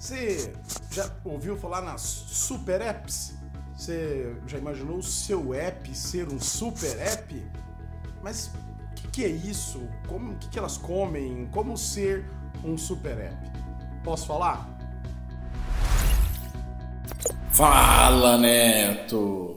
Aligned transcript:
Você 0.00 0.50
já 0.90 1.14
ouviu 1.26 1.58
falar 1.58 1.82
nas 1.82 2.00
super 2.00 2.80
apps? 2.80 3.34
Você 3.76 4.34
já 4.46 4.56
imaginou 4.56 4.96
o 4.96 5.02
seu 5.02 5.52
app 5.52 5.94
ser 5.94 6.26
um 6.26 6.40
super 6.40 6.98
app? 6.98 7.46
Mas 8.22 8.46
o 8.46 8.94
que, 8.94 9.08
que, 9.08 9.24
é 9.26 9.28
isso? 9.28 9.86
Como 10.08 10.38
que, 10.38 10.48
que 10.48 10.58
elas 10.58 10.78
comem? 10.78 11.46
Como 11.52 11.76
ser 11.76 12.24
um 12.64 12.78
super 12.78 13.18
app? 13.18 13.36
Posso 14.02 14.26
falar? 14.26 14.66
Fala, 17.50 18.38
Neto! 18.38 19.56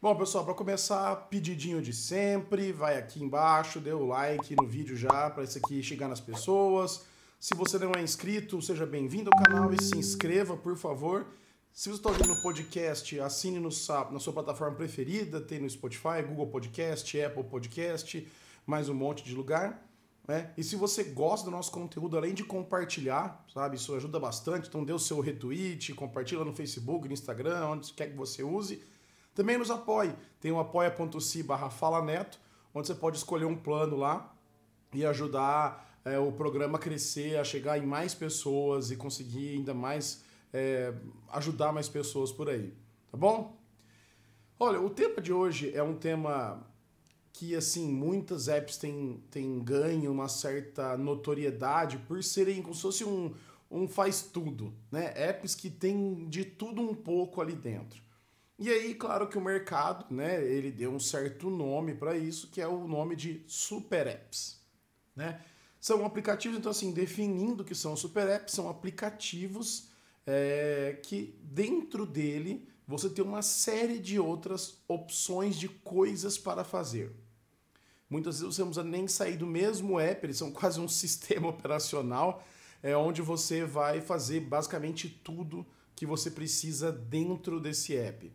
Bom, 0.00 0.14
pessoal, 0.14 0.44
para 0.44 0.54
começar, 0.54 1.16
pedidinho 1.28 1.82
de 1.82 1.92
sempre, 1.92 2.70
vai 2.70 2.96
aqui 2.96 3.20
embaixo, 3.20 3.80
dê 3.80 3.92
o 3.92 4.06
like 4.06 4.54
no 4.54 4.68
vídeo 4.68 4.96
já 4.96 5.28
para 5.28 5.42
isso 5.42 5.58
aqui 5.58 5.82
chegar 5.82 6.06
nas 6.06 6.20
pessoas. 6.20 7.04
Se 7.40 7.54
você 7.54 7.78
não 7.78 7.92
é 7.92 8.02
inscrito, 8.02 8.60
seja 8.60 8.84
bem-vindo 8.84 9.30
ao 9.32 9.44
canal 9.44 9.72
e 9.72 9.80
se 9.80 9.96
inscreva, 9.96 10.56
por 10.56 10.76
favor. 10.76 11.24
Se 11.72 11.88
você 11.88 11.98
está 11.98 12.08
ouvindo 12.08 12.34
no 12.34 12.42
podcast, 12.42 13.20
assine 13.20 13.60
no, 13.60 13.68
na 14.10 14.18
sua 14.18 14.32
plataforma 14.32 14.74
preferida, 14.74 15.40
tem 15.40 15.60
no 15.60 15.70
Spotify, 15.70 16.20
Google 16.26 16.48
Podcast, 16.48 17.22
Apple 17.22 17.44
Podcast, 17.44 18.26
mais 18.66 18.88
um 18.88 18.94
monte 18.94 19.22
de 19.22 19.36
lugar. 19.36 19.88
Né? 20.26 20.52
E 20.58 20.64
se 20.64 20.74
você 20.74 21.04
gosta 21.04 21.44
do 21.44 21.52
nosso 21.52 21.70
conteúdo, 21.70 22.16
além 22.16 22.34
de 22.34 22.42
compartilhar, 22.42 23.44
sabe, 23.54 23.76
isso 23.76 23.94
ajuda 23.94 24.18
bastante, 24.18 24.66
então 24.66 24.82
dê 24.82 24.92
o 24.92 24.98
seu 24.98 25.20
retweet, 25.20 25.94
compartilha 25.94 26.44
no 26.44 26.52
Facebook, 26.52 27.06
no 27.06 27.14
Instagram, 27.14 27.66
onde 27.66 27.92
quer 27.92 28.10
que 28.10 28.16
você 28.16 28.42
use. 28.42 28.82
Também 29.32 29.56
nos 29.56 29.70
apoie. 29.70 30.12
Tem 30.40 30.50
o 30.50 30.58
apoia.se 30.58 31.44
barra 31.44 32.02
Neto, 32.02 32.40
onde 32.74 32.88
você 32.88 32.96
pode 32.96 33.16
escolher 33.16 33.44
um 33.44 33.56
plano 33.56 33.96
lá 33.96 34.34
e 34.92 35.06
ajudar 35.06 35.87
é, 36.10 36.18
o 36.18 36.32
programa 36.32 36.78
crescer, 36.78 37.38
a 37.38 37.44
chegar 37.44 37.78
em 37.78 37.86
mais 37.86 38.14
pessoas 38.14 38.90
e 38.90 38.96
conseguir 38.96 39.56
ainda 39.56 39.74
mais 39.74 40.22
é, 40.52 40.92
ajudar 41.32 41.72
mais 41.72 41.88
pessoas 41.88 42.32
por 42.32 42.48
aí, 42.48 42.72
tá 43.10 43.16
bom? 43.16 43.56
Olha, 44.58 44.80
o 44.80 44.90
tema 44.90 45.20
de 45.20 45.32
hoje 45.32 45.72
é 45.74 45.82
um 45.82 45.94
tema 45.94 46.66
que 47.32 47.54
assim 47.54 47.88
muitas 47.92 48.48
apps 48.48 48.76
têm, 48.76 49.22
têm 49.30 49.60
ganho 49.62 50.10
uma 50.10 50.28
certa 50.28 50.96
notoriedade 50.96 51.98
por 51.98 52.22
serem 52.24 52.60
como 52.60 52.74
se 52.74 52.82
fosse 52.82 53.04
um, 53.04 53.32
um 53.70 53.86
faz 53.86 54.22
tudo, 54.22 54.74
né? 54.90 55.12
Apps 55.14 55.54
que 55.54 55.70
tem 55.70 56.28
de 56.28 56.44
tudo 56.44 56.82
um 56.82 56.94
pouco 56.94 57.40
ali 57.40 57.54
dentro. 57.54 58.02
E 58.58 58.68
aí, 58.68 58.92
claro 58.92 59.28
que 59.28 59.38
o 59.38 59.40
mercado, 59.40 60.12
né, 60.12 60.44
ele 60.44 60.72
deu 60.72 60.90
um 60.92 60.98
certo 60.98 61.48
nome 61.48 61.94
para 61.94 62.16
isso, 62.16 62.48
que 62.48 62.60
é 62.60 62.66
o 62.66 62.88
nome 62.88 63.14
de 63.14 63.44
super 63.46 64.08
apps, 64.08 64.60
né? 65.14 65.40
São 65.80 66.04
aplicativos, 66.04 66.58
então, 66.58 66.70
assim, 66.70 66.92
definindo 66.92 67.64
que 67.64 67.74
são 67.74 67.96
super 67.96 68.28
apps, 68.28 68.54
são 68.54 68.68
aplicativos 68.68 69.88
é, 70.26 70.98
que 71.02 71.38
dentro 71.42 72.04
dele 72.04 72.68
você 72.86 73.08
tem 73.08 73.24
uma 73.24 73.42
série 73.42 73.98
de 73.98 74.18
outras 74.18 74.78
opções 74.88 75.56
de 75.56 75.68
coisas 75.68 76.36
para 76.36 76.64
fazer. 76.64 77.12
Muitas 78.10 78.40
vezes 78.40 78.56
você 78.56 78.62
não 78.62 78.68
precisa 78.68 78.88
nem 78.88 79.06
sair 79.06 79.36
do 79.36 79.46
mesmo 79.46 80.00
app, 80.00 80.24
eles 80.24 80.38
são 80.38 80.50
quase 80.52 80.80
um 80.80 80.88
sistema 80.88 81.48
operacional, 81.48 82.44
é, 82.82 82.96
onde 82.96 83.22
você 83.22 83.64
vai 83.64 84.00
fazer 84.00 84.40
basicamente 84.40 85.08
tudo 85.08 85.66
que 85.94 86.06
você 86.06 86.30
precisa 86.30 86.90
dentro 86.90 87.60
desse 87.60 87.96
app. 87.96 88.32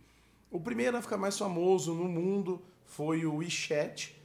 O 0.52 0.60
primeiro 0.60 0.98
a 0.98 1.02
ficar 1.02 1.18
mais 1.18 1.38
famoso 1.38 1.94
no 1.94 2.08
mundo 2.08 2.62
foi 2.86 3.26
o 3.26 3.38
WeChat, 3.38 4.16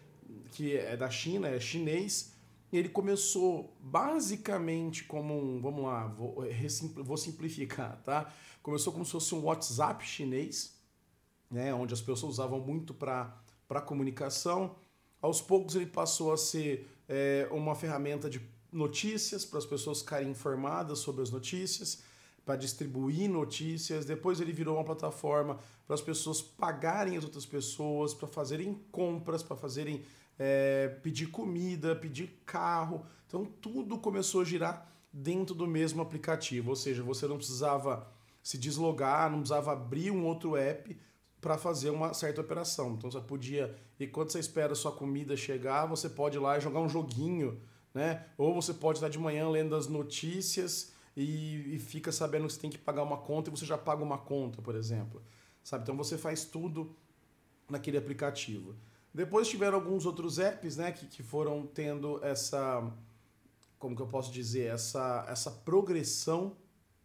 que 0.52 0.76
é 0.76 0.96
da 0.96 1.08
China, 1.08 1.48
é 1.48 1.58
chinês, 1.58 2.32
ele 2.76 2.88
começou 2.88 3.74
basicamente 3.80 5.04
como 5.04 5.34
um, 5.34 5.60
vamos 5.60 5.84
lá, 5.84 6.06
vou, 6.06 6.44
vou 6.96 7.16
simplificar, 7.16 8.00
tá? 8.02 8.32
Começou 8.62 8.92
como 8.92 9.04
se 9.04 9.12
fosse 9.12 9.34
um 9.34 9.44
WhatsApp 9.44 10.04
chinês, 10.04 10.76
né, 11.50 11.72
onde 11.72 11.94
as 11.94 12.00
pessoas 12.00 12.34
usavam 12.34 12.60
muito 12.60 12.92
para 12.92 13.80
comunicação. 13.86 14.76
Aos 15.20 15.40
poucos 15.40 15.74
ele 15.74 15.86
passou 15.86 16.32
a 16.32 16.36
ser 16.36 16.86
é, 17.08 17.48
uma 17.50 17.74
ferramenta 17.74 18.28
de 18.28 18.40
notícias 18.70 19.44
para 19.44 19.58
as 19.58 19.66
pessoas 19.66 20.00
ficarem 20.00 20.30
informadas 20.30 20.98
sobre 20.98 21.22
as 21.22 21.30
notícias, 21.30 22.02
para 22.44 22.56
distribuir 22.56 23.28
notícias. 23.30 24.04
Depois 24.04 24.40
ele 24.40 24.52
virou 24.52 24.76
uma 24.76 24.84
plataforma 24.84 25.58
para 25.86 25.94
as 25.94 26.02
pessoas 26.02 26.42
pagarem 26.42 27.16
as 27.16 27.24
outras 27.24 27.46
pessoas, 27.46 28.12
para 28.12 28.28
fazerem 28.28 28.74
compras, 28.92 29.42
para 29.42 29.56
fazerem 29.56 30.04
é, 30.38 30.88
pedir 31.02 31.26
comida, 31.26 31.96
pedir 31.96 32.40
carro. 32.46 33.04
Então 33.26 33.44
tudo 33.44 33.98
começou 33.98 34.42
a 34.42 34.44
girar 34.44 34.90
dentro 35.12 35.54
do 35.54 35.66
mesmo 35.66 36.00
aplicativo, 36.02 36.70
ou 36.70 36.76
seja, 36.76 37.02
você 37.02 37.26
não 37.26 37.36
precisava 37.36 38.06
se 38.42 38.56
deslogar, 38.56 39.30
não 39.30 39.38
precisava 39.38 39.72
abrir 39.72 40.10
um 40.10 40.24
outro 40.24 40.56
app 40.56 40.96
para 41.40 41.56
fazer 41.56 41.90
uma 41.90 42.12
certa 42.14 42.40
operação. 42.40 42.94
Então 42.94 43.10
você 43.10 43.20
podia, 43.20 43.76
e 43.98 44.06
quando 44.06 44.30
você 44.30 44.38
espera 44.38 44.72
a 44.72 44.76
sua 44.76 44.92
comida 44.92 45.36
chegar, 45.36 45.86
você 45.86 46.08
pode 46.08 46.36
ir 46.36 46.40
lá 46.40 46.56
e 46.56 46.60
jogar 46.60 46.80
um 46.80 46.88
joguinho, 46.88 47.60
né? 47.94 48.26
Ou 48.36 48.54
você 48.54 48.74
pode 48.74 48.98
estar 48.98 49.08
de 49.08 49.18
manhã 49.18 49.48
lendo 49.48 49.74
as 49.74 49.86
notícias 49.86 50.92
e, 51.16 51.74
e 51.74 51.78
fica 51.78 52.12
sabendo 52.12 52.46
que 52.46 52.52
você 52.52 52.60
tem 52.60 52.70
que 52.70 52.78
pagar 52.78 53.02
uma 53.02 53.18
conta 53.18 53.50
e 53.50 53.50
você 53.50 53.66
já 53.66 53.78
paga 53.78 54.02
uma 54.02 54.18
conta, 54.18 54.60
por 54.62 54.74
exemplo. 54.74 55.22
Sabe? 55.62 55.82
Então 55.82 55.96
você 55.96 56.16
faz 56.16 56.44
tudo 56.44 56.94
naquele 57.68 57.98
aplicativo. 57.98 58.74
Depois 59.12 59.48
tiveram 59.48 59.76
alguns 59.76 60.06
outros 60.06 60.38
apps, 60.38 60.76
né, 60.76 60.92
que, 60.92 61.06
que 61.06 61.22
foram 61.22 61.66
tendo 61.66 62.22
essa, 62.22 62.88
como 63.78 63.96
que 63.96 64.02
eu 64.02 64.06
posso 64.06 64.30
dizer, 64.32 64.72
essa, 64.72 65.24
essa 65.28 65.50
progressão, 65.50 66.56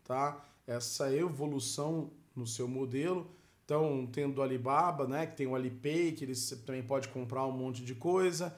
tá? 0.04 0.44
Essa 0.68 1.14
evolução 1.14 2.12
no 2.36 2.46
seu 2.46 2.68
modelo. 2.68 3.28
Então, 3.66 4.08
tendo 4.12 4.40
o 4.40 4.42
Alibaba, 4.42 5.08
né, 5.08 5.26
que 5.26 5.38
tem 5.38 5.48
o 5.48 5.56
Alipay, 5.56 6.12
que 6.12 6.26
eles 6.26 6.50
também 6.66 6.84
pode 6.84 7.08
comprar 7.10 7.46
um 7.46 7.52
monte 7.52 7.84
de 7.84 7.96
coisa. 7.96 8.56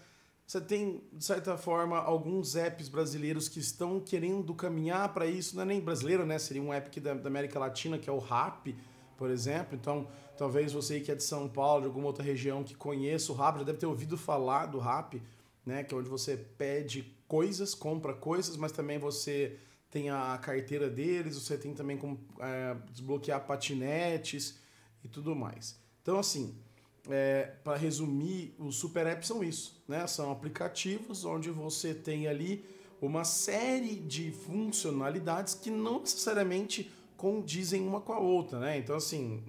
Você 0.48 0.62
tem, 0.62 1.02
de 1.12 1.24
certa 1.24 1.58
forma, 1.58 1.98
alguns 1.98 2.56
apps 2.56 2.88
brasileiros 2.88 3.50
que 3.50 3.60
estão 3.60 4.00
querendo 4.00 4.54
caminhar 4.54 5.14
para 5.14 5.26
isso. 5.26 5.56
Não 5.56 5.64
é 5.64 5.66
nem 5.66 5.82
brasileiro, 5.82 6.26
né? 6.26 6.38
Seria 6.38 6.62
um 6.62 6.72
app 6.74 7.00
da, 7.00 7.14
da 7.16 7.28
América 7.28 7.58
Latina, 7.58 7.98
que 7.98 8.10
é 8.10 8.14
o 8.14 8.20
Rap, 8.20 8.76
por 9.18 9.30
exemplo. 9.30 9.76
Então, 9.76 10.08
talvez 10.38 10.74
você 10.74 11.00
que 11.00 11.12
é 11.12 11.16
de 11.16 11.24
São 11.24 11.48
Paulo, 11.48 11.82
de 11.82 11.88
alguma 11.88 12.08
outra 12.08 12.24
região 12.24 12.64
que 12.64 12.76
conheça 12.76 13.32
o 13.32 13.36
Rap, 13.36 13.58
já 13.58 13.64
deve 13.64 13.78
ter 13.78 13.86
ouvido 13.86 14.18
falar 14.18 14.68
do 14.68 14.80
Rap, 14.80 15.22
né? 15.66 15.84
Que 15.84 15.94
é 15.94 15.98
onde 15.98 16.10
você 16.10 16.38
pede 16.38 17.14
coisas, 17.28 17.74
compra 17.74 18.14
coisas, 18.14 18.58
mas 18.58 18.72
também 18.72 18.98
você 18.98 19.58
tem 19.90 20.10
a 20.10 20.38
carteira 20.38 20.90
deles, 20.90 21.36
você 21.36 21.58
tem 21.58 21.74
também 21.74 21.98
como 21.98 22.20
é, 22.40 22.76
desbloquear 22.92 23.46
patinetes 23.46 24.60
e 25.04 25.08
tudo 25.08 25.36
mais. 25.36 25.80
Então, 26.02 26.20
assim, 26.20 26.56
é, 27.10 27.54
para 27.64 27.78
resumir, 27.78 28.56
os 28.60 28.76
super 28.76 29.08
apps 29.08 29.28
são 29.28 29.44
isso, 29.44 29.82
né? 29.88 30.06
São 30.08 30.32
aplicativos 30.32 31.24
onde 31.24 31.50
você 31.50 31.94
tem 31.94 32.28
ali 32.28 32.66
uma 33.02 33.24
série 33.24 33.96
de 33.96 34.32
funcionalidades 34.32 35.54
que 35.54 35.70
não 35.70 36.00
necessariamente 36.00 36.92
condizem 37.18 37.88
uma 37.88 38.02
com 38.02 38.14
a 38.14 38.20
outra, 38.20 38.60
né? 38.60 38.78
Então, 38.78 38.96
assim, 38.96 39.44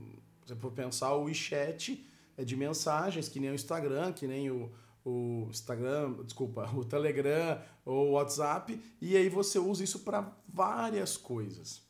você 0.45 0.55
for 0.55 0.73
pensar, 0.73 1.15
o 1.15 1.25
WeChat 1.25 2.05
é 2.37 2.45
de 2.45 2.57
mensagens, 2.57 3.29
que 3.29 3.41
nem 3.41 3.51
o 3.51 3.55
Instagram, 3.55 4.13
que 4.13 4.27
nem 4.27 4.51
o, 4.51 4.71
o 5.05 5.49
Instagram, 5.51 6.15
desculpa, 6.25 6.71
o 6.75 6.85
Telegram 6.85 7.61
ou 7.85 8.09
o 8.09 8.13
WhatsApp, 8.13 8.81
e 9.01 9.17
aí 9.17 9.29
você 9.29 9.59
usa 9.59 9.85
isso 9.85 10.01
para 10.01 10.33
várias 10.49 11.17
coisas, 11.17 11.83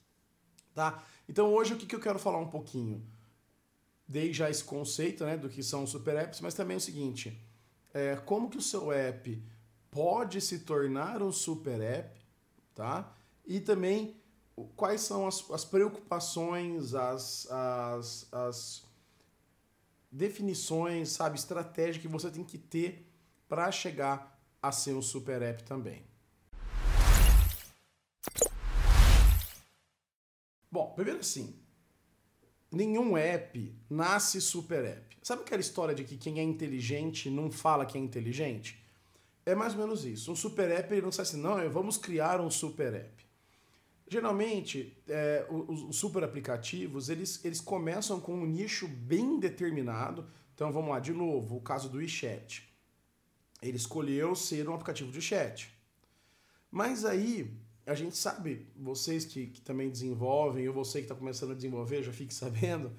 tá? 0.74 1.02
Então, 1.28 1.52
hoje, 1.52 1.74
o 1.74 1.76
que, 1.76 1.86
que 1.86 1.94
eu 1.94 2.00
quero 2.00 2.18
falar 2.18 2.38
um 2.38 2.48
pouquinho? 2.48 3.04
Dei 4.06 4.32
já 4.32 4.48
esse 4.48 4.62
conceito, 4.62 5.24
né, 5.24 5.36
do 5.36 5.48
que 5.48 5.62
são 5.62 5.86
super 5.86 6.14
apps, 6.16 6.40
mas 6.40 6.54
também 6.54 6.76
é 6.76 6.78
o 6.78 6.80
seguinte, 6.80 7.42
é, 7.92 8.14
como 8.16 8.48
que 8.48 8.58
o 8.58 8.62
seu 8.62 8.92
app 8.92 9.42
pode 9.90 10.40
se 10.40 10.60
tornar 10.60 11.22
um 11.22 11.32
super 11.32 11.80
app, 11.80 12.20
tá? 12.74 13.12
E 13.44 13.58
também 13.58 14.14
quais 14.76 15.02
são 15.02 15.26
as, 15.26 15.48
as 15.50 15.64
preocupações, 15.64 16.94
as, 16.94 17.46
as, 17.50 18.28
as 18.32 18.82
definições, 20.10 21.10
sabe, 21.10 21.38
estratégia 21.38 22.00
que 22.00 22.08
você 22.08 22.30
tem 22.30 22.42
que 22.42 22.56
ter 22.56 23.06
para 23.48 23.70
chegar 23.70 24.40
a 24.62 24.72
ser 24.72 24.94
um 24.94 25.02
super 25.02 25.42
app 25.42 25.62
também. 25.64 26.02
Bom, 30.70 30.92
primeiro 30.94 31.20
assim, 31.20 31.54
nenhum 32.70 33.16
app 33.16 33.74
nasce 33.88 34.40
super 34.40 34.84
app. 34.84 35.16
Sabe 35.22 35.42
aquela 35.42 35.60
história 35.60 35.94
de 35.94 36.04
que 36.04 36.16
quem 36.16 36.38
é 36.38 36.42
inteligente 36.42 37.30
não 37.30 37.50
fala 37.50 37.86
que 37.86 37.96
é 37.96 38.00
inteligente? 38.00 38.82
É 39.44 39.54
mais 39.54 39.74
ou 39.74 39.80
menos 39.80 40.04
isso. 40.04 40.32
Um 40.32 40.36
super 40.36 40.70
app 40.70 40.92
ele 40.92 41.02
não 41.02 41.12
sai 41.12 41.22
assim, 41.24 41.40
não, 41.40 41.70
vamos 41.70 41.96
criar 41.96 42.40
um 42.40 42.50
super 42.50 42.94
app. 42.94 43.25
Geralmente, 44.08 44.96
é, 45.08 45.46
os, 45.50 45.82
os, 45.82 45.96
super 45.96 46.22
aplicativos, 46.22 47.08
eles, 47.08 47.44
eles 47.44 47.60
começam 47.60 48.20
com 48.20 48.34
um 48.34 48.46
nicho 48.46 48.86
bem 48.86 49.40
determinado. 49.40 50.26
Então, 50.54 50.70
vamos 50.70 50.90
lá, 50.90 51.00
de 51.00 51.12
novo, 51.12 51.56
o 51.56 51.60
caso 51.60 51.88
do 51.88 51.98
WeChat. 51.98 52.72
Ele 53.60 53.76
escolheu 53.76 54.34
ser 54.36 54.68
um 54.68 54.74
aplicativo 54.74 55.10
de 55.10 55.20
chat. 55.20 55.74
Mas 56.70 57.04
aí, 57.04 57.52
a 57.84 57.94
gente 57.94 58.16
sabe, 58.16 58.68
vocês 58.76 59.24
que, 59.24 59.48
que 59.48 59.60
também 59.60 59.90
desenvolvem, 59.90 60.68
ou 60.68 60.74
você 60.74 60.98
que 60.98 61.04
está 61.04 61.14
começando 61.14 61.52
a 61.52 61.54
desenvolver, 61.54 62.02
já 62.02 62.12
fique 62.12 62.32
sabendo, 62.34 62.92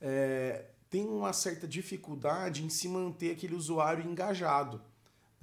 é, 0.00 0.66
tem 0.88 1.06
uma 1.06 1.32
certa 1.32 1.66
dificuldade 1.66 2.64
em 2.64 2.68
se 2.68 2.88
manter 2.88 3.32
aquele 3.32 3.54
usuário 3.54 4.08
engajado. 4.08 4.80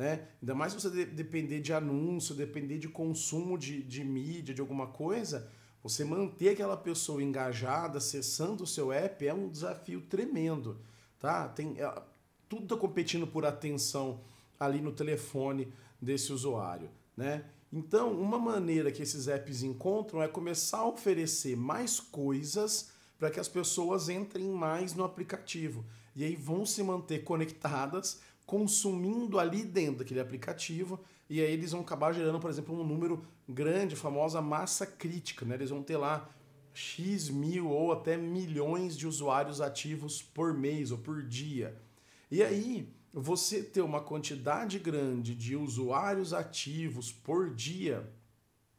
Né? 0.02 0.28
Ainda 0.42 0.56
mais 0.56 0.74
você 0.74 0.90
de 0.90 1.06
depender 1.06 1.60
de 1.60 1.72
anúncio, 1.72 2.34
depender 2.34 2.80
de 2.80 2.90
consumo 2.90 3.56
de, 3.56 3.84
de 3.84 4.04
mídia, 4.04 4.52
de 4.52 4.60
alguma 4.60 4.88
coisa, 4.88 5.48
você 5.84 6.04
manter 6.04 6.50
aquela 6.50 6.76
pessoa 6.76 7.22
engajada, 7.22 8.00
acessando 8.00 8.64
o 8.64 8.68
seu 8.68 8.92
app, 8.92 9.28
é 9.28 9.32
um 9.32 9.48
desafio 9.48 10.02
tremendo. 10.02 10.80
Tá? 11.20 11.48
Tem, 11.50 11.80
é, 11.80 12.02
tudo 12.50 12.64
está 12.64 12.76
competindo 12.76 13.28
por 13.28 13.46
atenção 13.46 14.22
ali 14.60 14.82
no 14.82 14.92
telefone 14.92 15.72
desse 16.02 16.34
usuário. 16.34 16.90
Né? 17.16 17.46
Então, 17.72 18.12
uma 18.12 18.40
maneira 18.40 18.92
que 18.92 19.04
esses 19.04 19.28
apps 19.28 19.62
encontram 19.62 20.24
é 20.24 20.28
começar 20.28 20.80
a 20.80 20.88
oferecer 20.88 21.56
mais 21.56 22.00
coisas 22.00 22.90
para 23.20 23.30
que 23.30 23.40
as 23.40 23.48
pessoas 23.48 24.10
entrem 24.10 24.50
mais 24.50 24.96
no 24.96 25.04
aplicativo. 25.04 25.86
E 26.16 26.24
aí 26.24 26.36
vão 26.36 26.66
se 26.66 26.82
manter 26.82 27.24
conectadas, 27.24 28.20
consumindo 28.52 29.40
ali 29.40 29.64
dentro 29.64 30.00
daquele 30.00 30.20
aplicativo, 30.20 31.00
e 31.30 31.40
aí 31.40 31.54
eles 31.54 31.72
vão 31.72 31.80
acabar 31.80 32.12
gerando, 32.12 32.38
por 32.38 32.50
exemplo, 32.50 32.78
um 32.78 32.86
número 32.86 33.24
grande, 33.48 33.96
famosa 33.96 34.42
massa 34.42 34.86
crítica. 34.86 35.46
Né? 35.46 35.56
Eles 35.56 35.70
vão 35.70 35.82
ter 35.82 35.96
lá 35.96 36.30
X 36.74 37.30
mil 37.30 37.70
ou 37.70 37.94
até 37.94 38.18
milhões 38.18 38.98
de 38.98 39.08
usuários 39.08 39.62
ativos 39.62 40.22
por 40.22 40.54
mês 40.54 40.92
ou 40.92 40.98
por 40.98 41.24
dia. 41.24 41.78
E 42.30 42.44
aí, 42.44 42.90
você 43.14 43.64
ter 43.64 43.80
uma 43.80 44.02
quantidade 44.02 44.78
grande 44.80 45.34
de 45.34 45.56
usuários 45.56 46.34
ativos 46.34 47.10
por 47.10 47.56
dia, 47.56 48.12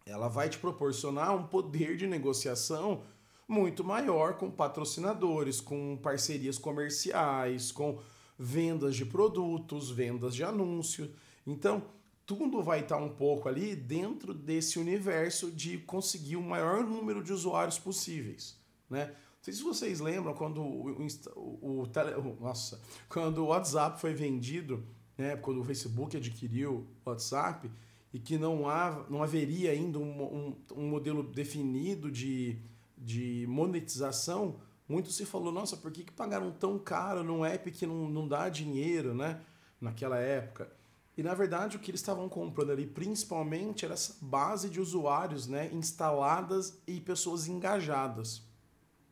ela 0.05 0.29
vai 0.29 0.51
te 0.51 0.59
proporcionar 0.59 1.35
um 1.35 1.45
poder 1.45 1.97
de 1.97 2.07
negociação 2.07 3.05
muito 3.49 3.83
maior 3.83 4.35
com 4.35 4.51
patrocinadores, 4.51 5.63
com 5.63 5.97
parcerias 5.97 6.59
comerciais, 6.59 7.73
com 7.73 7.99
vendas 8.43 8.97
de 8.97 9.05
produtos, 9.05 9.91
vendas 9.91 10.35
de 10.35 10.43
anúncio. 10.43 11.11
Então, 11.47 11.83
tudo 12.27 12.63
vai 12.63 12.81
estar 12.81 12.97
um 12.97 13.09
pouco 13.09 13.49
ali 13.49 13.77
dentro 13.77 14.35
desse 14.35 14.79
universo 14.79 15.51
de 15.51 15.79
conseguir 15.79 16.37
o 16.37 16.43
maior 16.43 16.85
número 16.85 17.23
de 17.23 17.33
usuários 17.33 17.79
possíveis, 17.79 18.57
né? 18.89 19.07
Não 19.07 19.45
sei 19.45 19.55
se 19.55 19.63
vocês 19.63 19.99
lembram 19.99 20.35
quando 20.35 20.61
o, 20.61 21.09
o, 21.35 21.81
o, 21.81 21.87
tele, 21.89 22.11
nossa, 22.41 22.81
quando 23.09 23.39
o 23.39 23.47
WhatsApp 23.47 24.01
foi 24.01 24.15
vendido, 24.15 24.85
né, 25.19 25.37
quando 25.37 25.61
o 25.61 25.65
Facebook 25.65 26.17
adquiriu 26.17 26.87
o 27.05 27.11
WhatsApp, 27.11 27.71
e 28.15 28.21
que 28.21 28.39
não, 28.39 28.69
há, 28.69 29.05
não 29.11 29.23
haveria 29.23 29.73
ainda 29.73 29.99
um, 29.99 30.23
um, 30.23 30.57
um 30.77 30.89
modelo 30.89 31.23
definido 31.23 32.11
de 32.11 32.59
de 33.03 33.45
monetização, 33.49 34.57
muito 34.93 35.11
se 35.11 35.25
falou, 35.25 35.51
nossa, 35.51 35.77
por 35.77 35.91
que, 35.91 36.05
que 36.05 36.13
pagaram 36.13 36.51
tão 36.53 36.79
caro 36.79 37.25
num 37.25 37.45
app 37.45 37.71
que 37.71 37.87
não, 37.87 38.09
não 38.09 38.29
dá 38.29 38.49
dinheiro, 38.51 39.15
né? 39.15 39.41
Naquela 39.81 40.19
época. 40.19 40.71
E 41.17 41.23
na 41.23 41.35
verdade 41.35 41.77
o 41.77 41.81
que 41.81 41.91
eles 41.91 42.01
estavam 42.01 42.29
comprando 42.29 42.71
ali 42.71 42.87
principalmente 42.87 43.85
era 43.85 43.95
essa 43.95 44.17
base 44.21 44.69
de 44.69 44.81
usuários 44.81 45.47
né, 45.47 45.71
instaladas 45.73 46.79
e 46.87 47.01
pessoas 47.01 47.49
engajadas. 47.49 48.43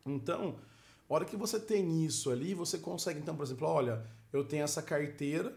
Então, 0.07 0.57
a 1.09 1.15
hora 1.15 1.25
que 1.25 1.37
você 1.37 1.59
tem 1.59 2.05
isso 2.05 2.31
ali, 2.31 2.55
você 2.55 2.79
consegue, 2.79 3.19
então, 3.19 3.35
por 3.35 3.45
exemplo, 3.45 3.67
olha, 3.67 4.05
eu 4.33 4.45
tenho 4.45 4.65
essa 4.65 4.83
carteira, 4.83 5.55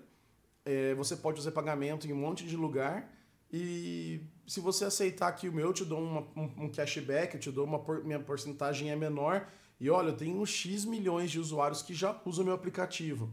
é, 0.66 0.94
você 0.96 1.16
pode 1.16 1.38
fazer 1.38 1.52
pagamento 1.52 2.08
em 2.08 2.14
um 2.14 2.18
monte 2.18 2.46
de 2.46 2.58
lugar 2.58 3.10
e 3.52 4.22
se 4.48 4.60
você 4.60 4.86
aceitar 4.86 5.28
aqui 5.28 5.48
o 5.48 5.54
meu, 5.54 5.68
eu 5.68 5.74
te 5.74 5.86
dou 5.86 6.00
uma, 6.00 6.22
um, 6.36 6.66
um 6.66 6.70
cashback, 6.70 7.36
eu 7.36 7.40
te 7.40 7.52
dou 7.52 7.66
uma 7.66 7.80
por, 7.80 8.04
minha 8.04 8.20
porcentagem 8.20 8.90
é 8.90 8.96
menor. 8.96 9.48
E 9.80 9.90
olha, 9.90 10.10
eu 10.10 10.18
tenho 10.18 10.46
X 10.46 10.86
milhões 10.86 11.31
de 11.31 11.40
usuários 11.40 11.81
que 11.81 11.94
já 11.94 12.20
usam 12.25 12.46
meu 12.46 12.54
aplicativo. 12.54 13.30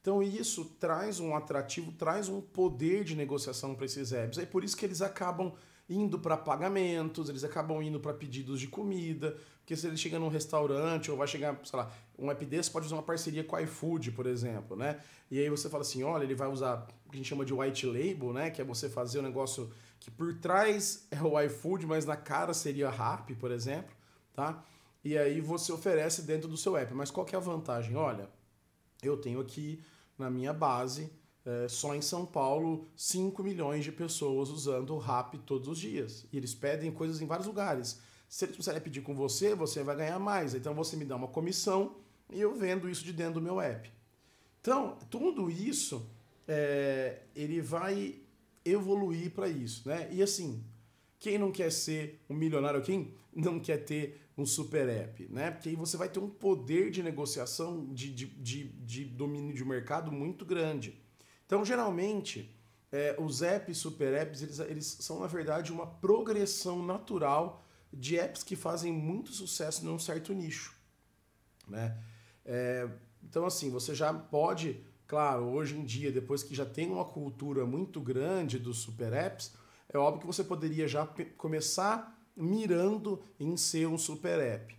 Então 0.00 0.22
isso 0.22 0.64
traz 0.80 1.20
um 1.20 1.34
atrativo, 1.34 1.92
traz 1.92 2.28
um 2.28 2.40
poder 2.40 3.04
de 3.04 3.14
negociação 3.14 3.74
para 3.74 3.86
esses 3.86 4.12
apps. 4.12 4.38
É 4.38 4.44
por 4.44 4.64
isso 4.64 4.76
que 4.76 4.84
eles 4.84 5.00
acabam 5.00 5.52
indo 5.88 6.18
para 6.18 6.36
pagamentos, 6.36 7.28
eles 7.28 7.44
acabam 7.44 7.82
indo 7.82 8.00
para 8.00 8.14
pedidos 8.14 8.58
de 8.58 8.66
comida, 8.66 9.36
porque 9.58 9.76
se 9.76 9.86
ele 9.86 9.96
chega 9.96 10.18
num 10.18 10.28
restaurante 10.28 11.10
ou 11.10 11.16
vai 11.16 11.26
chegar, 11.26 11.58
sei 11.64 11.78
lá, 11.78 11.90
um 12.18 12.30
app 12.30 12.44
desse 12.44 12.70
pode 12.70 12.86
usar 12.86 12.96
uma 12.96 13.02
parceria 13.02 13.44
com 13.44 13.56
o 13.56 13.60
iFood, 13.60 14.12
por 14.12 14.26
exemplo, 14.26 14.76
né? 14.76 15.00
E 15.30 15.38
aí 15.38 15.48
você 15.48 15.68
fala 15.68 15.82
assim, 15.82 16.02
olha, 16.02 16.24
ele 16.24 16.34
vai 16.34 16.48
usar 16.48 16.86
o 17.06 17.10
que 17.10 17.14
a 17.14 17.16
gente 17.16 17.28
chama 17.28 17.44
de 17.44 17.52
white 17.52 17.86
label, 17.86 18.32
né? 18.32 18.50
Que 18.50 18.60
é 18.60 18.64
você 18.64 18.88
fazer 18.88 19.20
um 19.20 19.22
negócio 19.22 19.70
que 20.00 20.10
por 20.10 20.34
trás 20.34 21.06
é 21.10 21.22
o 21.22 21.40
iFood, 21.40 21.86
mas 21.86 22.04
na 22.04 22.16
cara 22.16 22.52
seria 22.52 22.90
Rappi, 22.90 23.34
por 23.34 23.52
exemplo, 23.52 23.94
tá? 24.34 24.64
E 25.04 25.18
aí 25.18 25.40
você 25.40 25.72
oferece 25.72 26.22
dentro 26.22 26.48
do 26.48 26.56
seu 26.56 26.76
app. 26.76 26.92
Mas 26.94 27.10
qual 27.10 27.26
que 27.26 27.34
é 27.34 27.38
a 27.38 27.40
vantagem? 27.40 27.96
Olha, 27.96 28.28
eu 29.02 29.16
tenho 29.16 29.40
aqui 29.40 29.82
na 30.16 30.30
minha 30.30 30.52
base, 30.52 31.10
é, 31.44 31.66
só 31.68 31.94
em 31.94 32.02
São 32.02 32.24
Paulo, 32.24 32.86
5 32.96 33.42
milhões 33.42 33.84
de 33.84 33.90
pessoas 33.90 34.48
usando 34.48 34.94
o 34.94 34.98
Rappi 34.98 35.38
todos 35.38 35.68
os 35.68 35.78
dias. 35.78 36.26
E 36.32 36.36
eles 36.36 36.54
pedem 36.54 36.92
coisas 36.92 37.20
em 37.20 37.26
vários 37.26 37.46
lugares. 37.46 38.00
Se 38.28 38.44
eles 38.44 38.56
precisarem 38.56 38.80
pedir 38.80 39.02
com 39.02 39.14
você, 39.14 39.54
você 39.54 39.82
vai 39.82 39.96
ganhar 39.96 40.18
mais. 40.18 40.54
Então 40.54 40.74
você 40.74 40.96
me 40.96 41.04
dá 41.04 41.16
uma 41.16 41.28
comissão 41.28 41.96
e 42.30 42.40
eu 42.40 42.54
vendo 42.54 42.88
isso 42.88 43.04
de 43.04 43.12
dentro 43.12 43.34
do 43.34 43.42
meu 43.42 43.60
app. 43.60 43.90
Então, 44.60 44.96
tudo 45.10 45.50
isso 45.50 46.08
é, 46.46 47.22
ele 47.34 47.60
vai 47.60 48.20
evoluir 48.64 49.32
para 49.32 49.48
isso, 49.48 49.88
né? 49.88 50.08
E 50.12 50.22
assim, 50.22 50.64
quem 51.18 51.36
não 51.36 51.50
quer 51.50 51.70
ser 51.72 52.20
um 52.30 52.34
milionário, 52.34 52.80
quem 52.80 53.12
não 53.34 53.58
quer 53.58 53.78
ter 53.78 54.21
um 54.36 54.46
super 54.46 54.88
app, 54.88 55.28
né? 55.30 55.50
Porque 55.50 55.68
aí 55.68 55.76
você 55.76 55.96
vai 55.96 56.08
ter 56.08 56.18
um 56.18 56.28
poder 56.28 56.90
de 56.90 57.02
negociação, 57.02 57.86
de, 57.92 58.12
de, 58.12 58.26
de, 58.26 58.64
de 58.64 59.04
domínio 59.04 59.54
de 59.54 59.64
mercado 59.64 60.10
muito 60.10 60.44
grande. 60.44 60.98
Então, 61.44 61.64
geralmente, 61.64 62.54
é, 62.90 63.14
os 63.18 63.42
apps, 63.42 63.78
super 63.78 64.12
apps, 64.14 64.42
eles, 64.42 64.58
eles 64.60 64.86
são, 65.00 65.20
na 65.20 65.26
verdade, 65.26 65.72
uma 65.72 65.86
progressão 65.86 66.84
natural 66.84 67.66
de 67.92 68.18
apps 68.18 68.42
que 68.42 68.56
fazem 68.56 68.92
muito 68.92 69.32
sucesso 69.32 69.84
num 69.84 69.98
certo 69.98 70.32
nicho. 70.32 70.74
Né? 71.68 71.96
É, 72.44 72.88
então, 73.22 73.44
assim, 73.44 73.70
você 73.70 73.94
já 73.94 74.12
pode, 74.14 74.82
claro, 75.06 75.44
hoje 75.44 75.76
em 75.76 75.84
dia, 75.84 76.10
depois 76.10 76.42
que 76.42 76.54
já 76.54 76.64
tem 76.64 76.90
uma 76.90 77.04
cultura 77.04 77.66
muito 77.66 78.00
grande 78.00 78.58
dos 78.58 78.78
super 78.78 79.12
apps, 79.12 79.52
é 79.88 79.98
óbvio 79.98 80.22
que 80.22 80.26
você 80.26 80.42
poderia 80.42 80.88
já 80.88 81.06
começar 81.36 82.18
mirando 82.36 83.22
em 83.38 83.56
ser 83.56 83.86
um 83.86 83.98
super 83.98 84.40
app. 84.40 84.76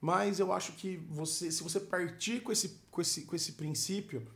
Mas 0.00 0.38
eu 0.38 0.52
acho 0.52 0.72
que 0.72 0.96
você, 1.08 1.50
se 1.50 1.62
você 1.62 1.80
partir 1.80 2.40
com 2.40 2.52
esse, 2.52 2.80
com 2.90 3.00
esse, 3.00 3.22
com 3.22 3.34
esse 3.34 3.52
princípio, 3.52 4.26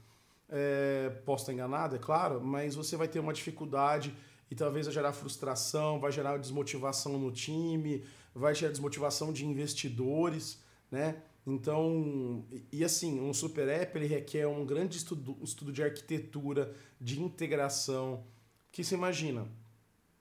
é, 0.49 1.11
posso 1.25 1.45
estar 1.45 1.53
enganado, 1.53 1.97
é 1.97 1.99
claro, 1.99 2.43
mas 2.43 2.75
você 2.75 2.97
vai 2.97 3.09
ter 3.09 3.21
uma 3.21 3.33
dificuldade 3.33 4.15
e 4.51 4.55
talvez 4.55 4.87
vai 4.87 4.95
gerar 4.95 5.13
frustração, 5.13 5.99
vai 5.99 6.13
gerar 6.13 6.37
desmotivação 6.37 7.19
no 7.19 7.33
time, 7.33 8.05
vai 8.35 8.55
gerar 8.55 8.73
desmotivação 8.73 9.33
de 9.33 9.47
investidores, 9.47 10.61
né? 10.91 11.23
Então, 11.47 12.45
e 12.71 12.85
assim, 12.85 13.21
um 13.21 13.33
super 13.33 13.67
app 13.67 13.99
ele 13.99 14.07
requer 14.07 14.47
um 14.47 14.65
grande 14.65 14.97
estudo, 14.97 15.37
estudo 15.43 15.73
de 15.73 15.83
arquitetura, 15.83 16.75
de 17.01 17.21
integração, 17.21 18.25
que 18.71 18.85
você 18.85 18.95
imagina, 18.95 19.49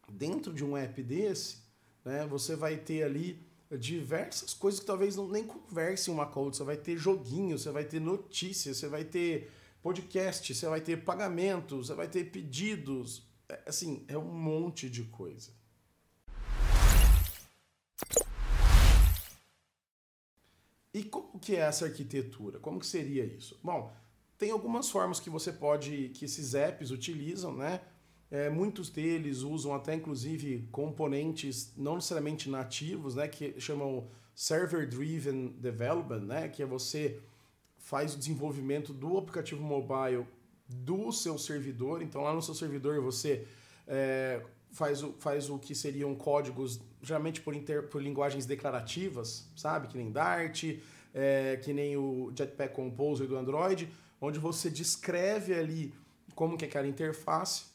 dentro 0.10 0.54
de 0.54 0.64
um 0.64 0.76
app 0.76 1.04
desse, 1.04 1.58
né, 2.04 2.26
você 2.26 2.56
vai 2.56 2.78
ter 2.78 3.04
ali 3.04 3.46
diversas 3.78 4.54
coisas 4.54 4.80
que 4.80 4.86
talvez 4.86 5.16
não 5.16 5.28
nem 5.28 5.46
conversem 5.46 6.14
uma 6.14 6.26
com 6.26 6.40
a 6.40 6.44
outra, 6.44 6.58
você 6.58 6.64
vai 6.64 6.78
ter 6.78 6.98
joguinho, 6.98 7.58
você 7.58 7.72
vai 7.72 7.86
ter 7.86 8.02
notícias, 8.02 8.78
você 8.78 8.88
vai 8.88 9.04
ter 9.04 9.50
podcast, 9.82 10.54
você 10.54 10.68
vai 10.68 10.82
ter 10.82 11.04
pagamentos, 11.04 11.88
você 11.88 11.94
vai 11.94 12.08
ter 12.08 12.26
pedidos, 12.26 13.24
é, 13.48 13.62
assim, 13.66 14.04
é 14.08 14.18
um 14.18 14.34
monte 14.34 14.90
de 14.90 15.04
coisa. 15.04 15.52
E 20.94 21.04
como 21.04 21.40
que 21.40 21.56
é 21.56 21.60
essa 21.60 21.86
arquitetura? 21.86 22.60
Como 22.60 22.80
que 22.80 22.86
seria 22.86 23.24
isso? 23.24 23.58
Bom, 23.64 23.94
tem 24.38 24.52
algumas 24.52 24.90
formas 24.90 25.20
que 25.20 25.30
você 25.30 25.52
pode, 25.52 26.10
que 26.10 26.26
esses 26.26 26.54
apps 26.54 26.92
utilizam, 26.92 27.56
né? 27.56 27.82
É, 28.32 28.50
muitos 28.50 28.90
deles 28.90 29.40
usam 29.40 29.76
até 29.76 29.94
inclusive 29.94 30.66
componentes 30.72 31.74
não 31.76 31.96
necessariamente 31.96 32.50
nativos, 32.50 33.14
né? 33.14 33.28
Que 33.28 33.60
chamam 33.60 34.08
Server 34.34 34.88
Driven 34.88 35.48
Development, 35.60 36.22
né? 36.22 36.48
Que 36.48 36.64
é 36.64 36.66
você 36.66 37.20
faz 37.78 38.16
o 38.16 38.18
desenvolvimento 38.18 38.94
do 38.94 39.18
aplicativo 39.18 39.62
mobile 39.62 40.26
do 40.66 41.12
seu 41.12 41.38
servidor. 41.38 42.02
Então, 42.02 42.22
lá 42.22 42.34
no 42.34 42.42
seu 42.42 42.56
servidor, 42.56 43.02
você 43.02 43.46
é, 43.86 44.42
faz, 44.72 45.04
o, 45.04 45.12
faz 45.20 45.50
o 45.50 45.60
que 45.60 45.76
seriam 45.76 46.16
códigos, 46.16 46.80
geralmente 47.02 47.42
por, 47.42 47.54
inter, 47.54 47.90
por 47.90 48.02
linguagens 48.02 48.46
declarativas, 48.46 49.52
sabe? 49.58 49.90
Que 49.90 49.98
nem 49.98 50.10
Dart, 50.10 50.64
é, 51.14 51.60
que 51.62 51.74
nem 51.74 51.98
o 51.98 52.32
Jetpack 52.34 52.74
Composer 52.74 53.28
do 53.28 53.36
Android, 53.36 53.92
onde 54.22 54.40
você 54.40 54.70
descreve 54.70 55.54
ali 55.54 55.94
como 56.34 56.58
que 56.58 56.64
é 56.64 56.68
aquela 56.70 56.88
interface 56.88 57.71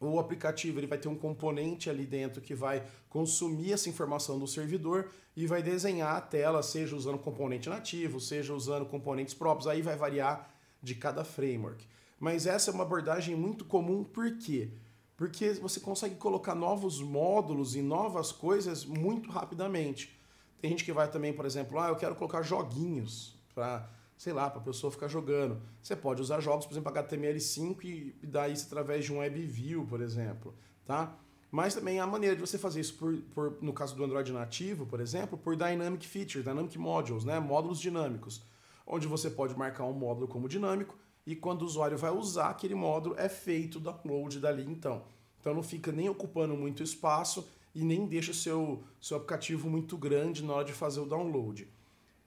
o 0.00 0.18
aplicativo 0.18 0.78
ele 0.78 0.86
vai 0.86 0.98
ter 0.98 1.08
um 1.08 1.16
componente 1.16 1.90
ali 1.90 2.06
dentro 2.06 2.40
que 2.40 2.54
vai 2.54 2.84
consumir 3.08 3.72
essa 3.72 3.88
informação 3.88 4.38
do 4.38 4.46
servidor 4.46 5.10
e 5.36 5.46
vai 5.46 5.62
desenhar 5.62 6.16
a 6.16 6.20
tela, 6.20 6.62
seja 6.62 6.94
usando 6.94 7.18
componente 7.18 7.68
nativo, 7.68 8.20
seja 8.20 8.54
usando 8.54 8.86
componentes 8.86 9.34
próprios, 9.34 9.66
aí 9.66 9.82
vai 9.82 9.96
variar 9.96 10.48
de 10.82 10.94
cada 10.94 11.24
framework. 11.24 11.84
Mas 12.18 12.46
essa 12.46 12.70
é 12.70 12.74
uma 12.74 12.84
abordagem 12.84 13.34
muito 13.34 13.64
comum, 13.64 14.04
por 14.04 14.36
quê? 14.38 14.70
Porque 15.16 15.52
você 15.54 15.80
consegue 15.80 16.14
colocar 16.14 16.54
novos 16.54 17.00
módulos 17.00 17.74
e 17.74 17.82
novas 17.82 18.30
coisas 18.30 18.84
muito 18.84 19.30
rapidamente. 19.30 20.16
Tem 20.60 20.70
gente 20.70 20.84
que 20.84 20.92
vai 20.92 21.10
também, 21.10 21.32
por 21.32 21.44
exemplo, 21.44 21.78
ah, 21.78 21.88
eu 21.88 21.96
quero 21.96 22.14
colocar 22.14 22.42
joguinhos 22.42 23.36
para 23.54 23.88
sei 24.18 24.32
lá, 24.32 24.50
para 24.50 24.60
a 24.60 24.64
pessoa 24.64 24.90
ficar 24.90 25.08
jogando. 25.08 25.62
Você 25.80 25.94
pode 25.94 26.20
usar 26.20 26.40
jogos, 26.40 26.66
por 26.66 26.74
exemplo, 26.74 26.92
HTML5 26.92 27.84
e 27.84 28.26
dar 28.26 28.48
isso 28.48 28.66
através 28.66 29.04
de 29.04 29.12
um 29.12 29.18
WebView, 29.18 29.86
por 29.86 30.02
exemplo, 30.02 30.54
tá? 30.84 31.16
Mas 31.50 31.74
também 31.74 31.98
há 32.00 32.06
maneira 32.06 32.34
de 32.34 32.40
você 32.42 32.58
fazer 32.58 32.80
isso, 32.80 32.94
por, 32.94 33.16
por, 33.34 33.62
no 33.62 33.72
caso 33.72 33.96
do 33.96 34.04
Android 34.04 34.30
nativo, 34.32 34.84
por 34.84 35.00
exemplo, 35.00 35.38
por 35.38 35.56
Dynamic 35.56 36.06
Features, 36.06 36.44
Dynamic 36.44 36.76
Modules, 36.76 37.24
né? 37.24 37.38
módulos 37.40 37.80
dinâmicos, 37.80 38.42
onde 38.86 39.06
você 39.06 39.30
pode 39.30 39.56
marcar 39.56 39.84
um 39.84 39.92
módulo 39.92 40.28
como 40.28 40.48
dinâmico 40.48 40.94
e 41.24 41.36
quando 41.36 41.62
o 41.62 41.64
usuário 41.64 41.96
vai 41.96 42.10
usar 42.10 42.50
aquele 42.50 42.74
módulo, 42.74 43.14
é 43.18 43.28
feito 43.28 43.76
o 43.76 43.80
download 43.80 44.40
dali 44.40 44.64
então. 44.64 45.04
Então 45.40 45.54
não 45.54 45.62
fica 45.62 45.92
nem 45.92 46.08
ocupando 46.08 46.54
muito 46.54 46.82
espaço 46.82 47.48
e 47.74 47.84
nem 47.84 48.06
deixa 48.06 48.32
o 48.32 48.34
seu, 48.34 48.82
seu 49.00 49.16
aplicativo 49.16 49.70
muito 49.70 49.96
grande 49.96 50.42
na 50.42 50.52
hora 50.54 50.64
de 50.64 50.72
fazer 50.72 51.00
o 51.00 51.06
download. 51.06 51.68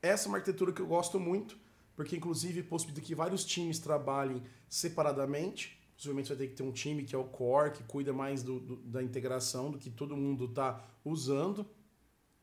Essa 0.02 0.28
é 0.28 0.30
uma 0.30 0.38
arquitetura 0.38 0.72
que 0.72 0.82
eu 0.82 0.88
gosto 0.88 1.20
muito, 1.20 1.58
porque 2.02 2.16
inclusive 2.16 2.64
possibilita 2.64 3.06
que 3.06 3.14
vários 3.14 3.46
times 3.46 3.78
trabalhem 3.78 4.42
separadamente. 4.68 5.80
Possivelmente 5.96 6.30
vai 6.30 6.38
ter 6.40 6.48
que 6.48 6.56
ter 6.56 6.64
um 6.64 6.72
time 6.72 7.04
que 7.04 7.14
é 7.14 7.18
o 7.18 7.26
core, 7.26 7.74
que 7.74 7.84
cuida 7.84 8.12
mais 8.12 8.42
do, 8.42 8.60
do, 8.60 8.78
da 8.78 9.04
integração, 9.04 9.70
do 9.70 9.78
que 9.78 9.88
todo 9.88 10.18
mundo 10.18 10.46
está 10.46 10.84
usando. 11.06 11.64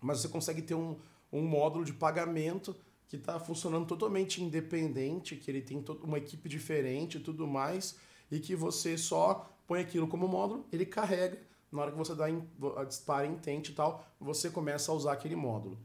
Mas 0.00 0.21
você 0.21 0.29
consegue 0.29 0.62
ter 0.62 0.77
um, 0.77 0.97
um 1.33 1.43
módulo 1.43 1.85
de 1.85 1.93
pagamento 1.93 2.73
que 3.09 3.17
está 3.17 3.41
funcionando 3.41 3.85
totalmente 3.85 4.41
independente, 4.41 5.35
que 5.35 5.50
ele 5.50 5.61
tem 5.61 5.85
uma 6.05 6.19
equipe 6.19 6.49
diferente 6.49 7.19
e 7.19 7.21
tudo 7.21 7.45
mais, 7.45 7.97
e 8.31 8.38
que 8.38 8.55
você 8.55 8.97
só 8.97 9.50
põe 9.67 9.81
aquilo 9.81 10.07
como 10.07 10.29
módulo, 10.29 10.69
ele 10.71 10.87
carrega, 10.87 11.37
na 11.73 11.83
hora 11.83 11.91
que 11.91 11.99
você 11.99 12.15
dá 12.15 12.27
a 12.27 12.85
dispara 12.85 13.27
e 13.27 13.61
tal, 13.75 14.07
você 14.21 14.50
começa 14.50 14.93
a 14.93 14.95
usar 14.95 15.15
aquele 15.15 15.35
módulo 15.35 15.77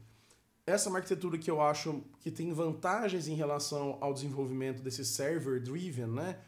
essa 0.66 0.88
é 0.88 0.90
uma 0.90 0.98
arquitetura 0.98 1.36
que 1.36 1.50
eu 1.50 1.60
acho 1.60 2.02
que 2.20 2.30
tem 2.30 2.52
vantagens 2.52 3.28
em 3.28 3.34
relação 3.34 3.98
ao 4.00 4.14
desenvolvimento 4.14 4.82
desse 4.82 5.04
server 5.04 5.60
driven, 5.60 6.06
né? 6.06 6.38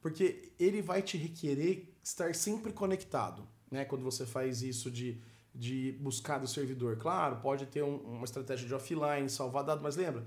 Porque 0.00 0.52
ele 0.58 0.80
vai 0.80 1.02
te 1.02 1.18
requerer 1.18 1.92
estar 2.02 2.34
sempre 2.34 2.72
conectado, 2.72 3.46
né? 3.70 3.84
Quando 3.84 4.02
você 4.02 4.24
faz 4.24 4.62
isso 4.62 4.90
de, 4.90 5.20
de 5.54 5.92
buscar 6.00 6.38
do 6.38 6.48
servidor. 6.48 6.96
Claro, 6.96 7.36
pode 7.36 7.66
ter 7.66 7.82
um, 7.82 7.96
uma 7.96 8.24
estratégia 8.24 8.66
de 8.66 8.74
offline, 8.74 9.28
salvar 9.28 9.64
dados, 9.64 9.82
mas 9.82 9.96
lembra, 9.96 10.26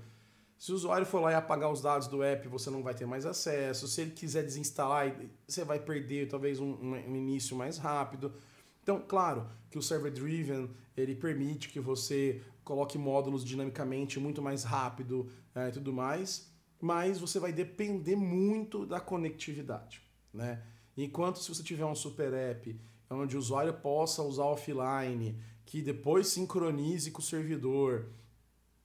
se 0.56 0.70
o 0.70 0.76
usuário 0.76 1.04
for 1.04 1.20
lá 1.20 1.32
e 1.32 1.34
apagar 1.34 1.72
os 1.72 1.82
dados 1.82 2.06
do 2.06 2.22
app, 2.22 2.46
você 2.46 2.70
não 2.70 2.84
vai 2.84 2.94
ter 2.94 3.06
mais 3.06 3.26
acesso. 3.26 3.88
Se 3.88 4.02
ele 4.02 4.12
quiser 4.12 4.44
desinstalar, 4.44 5.12
você 5.44 5.64
vai 5.64 5.80
perder 5.80 6.28
talvez 6.28 6.60
um, 6.60 6.74
um 6.80 7.16
início 7.16 7.56
mais 7.56 7.78
rápido. 7.78 8.32
Então, 8.80 9.00
claro 9.00 9.48
que 9.68 9.76
o 9.76 9.82
server 9.82 10.12
driven 10.12 10.70
ele 10.96 11.16
permite 11.16 11.68
que 11.68 11.80
você 11.80 12.40
coloque 12.64 12.98
módulos 12.98 13.44
dinamicamente 13.44 14.20
muito 14.20 14.40
mais 14.40 14.64
rápido 14.64 15.28
é, 15.54 15.68
e 15.68 15.72
tudo 15.72 15.92
mais, 15.92 16.50
mas 16.80 17.18
você 17.18 17.38
vai 17.38 17.52
depender 17.52 18.16
muito 18.16 18.84
da 18.86 19.00
conectividade, 19.00 20.02
né? 20.32 20.62
Enquanto 20.96 21.38
se 21.38 21.48
você 21.48 21.62
tiver 21.62 21.84
um 21.84 21.94
super 21.94 22.32
app 22.32 22.78
onde 23.10 23.36
o 23.36 23.38
usuário 23.38 23.72
possa 23.74 24.22
usar 24.22 24.44
offline, 24.44 25.38
que 25.64 25.80
depois 25.80 26.28
sincronize 26.28 27.10
com 27.10 27.20
o 27.20 27.24
servidor 27.24 28.06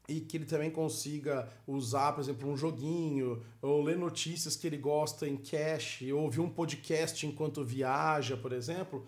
e 0.07 0.21
que 0.21 0.37
ele 0.37 0.45
também 0.45 0.71
consiga 0.71 1.51
usar, 1.65 2.13
por 2.13 2.21
exemplo, 2.21 2.49
um 2.49 2.55
joguinho, 2.55 3.43
ou 3.61 3.83
ler 3.83 3.97
notícias 3.97 4.55
que 4.55 4.65
ele 4.65 4.77
gosta 4.77 5.27
em 5.27 5.35
cache, 5.35 6.13
ou 6.13 6.23
ouvir 6.23 6.39
um 6.39 6.49
podcast 6.49 7.25
enquanto 7.25 7.63
viaja, 7.63 8.37
por 8.37 8.53
exemplo, 8.53 9.05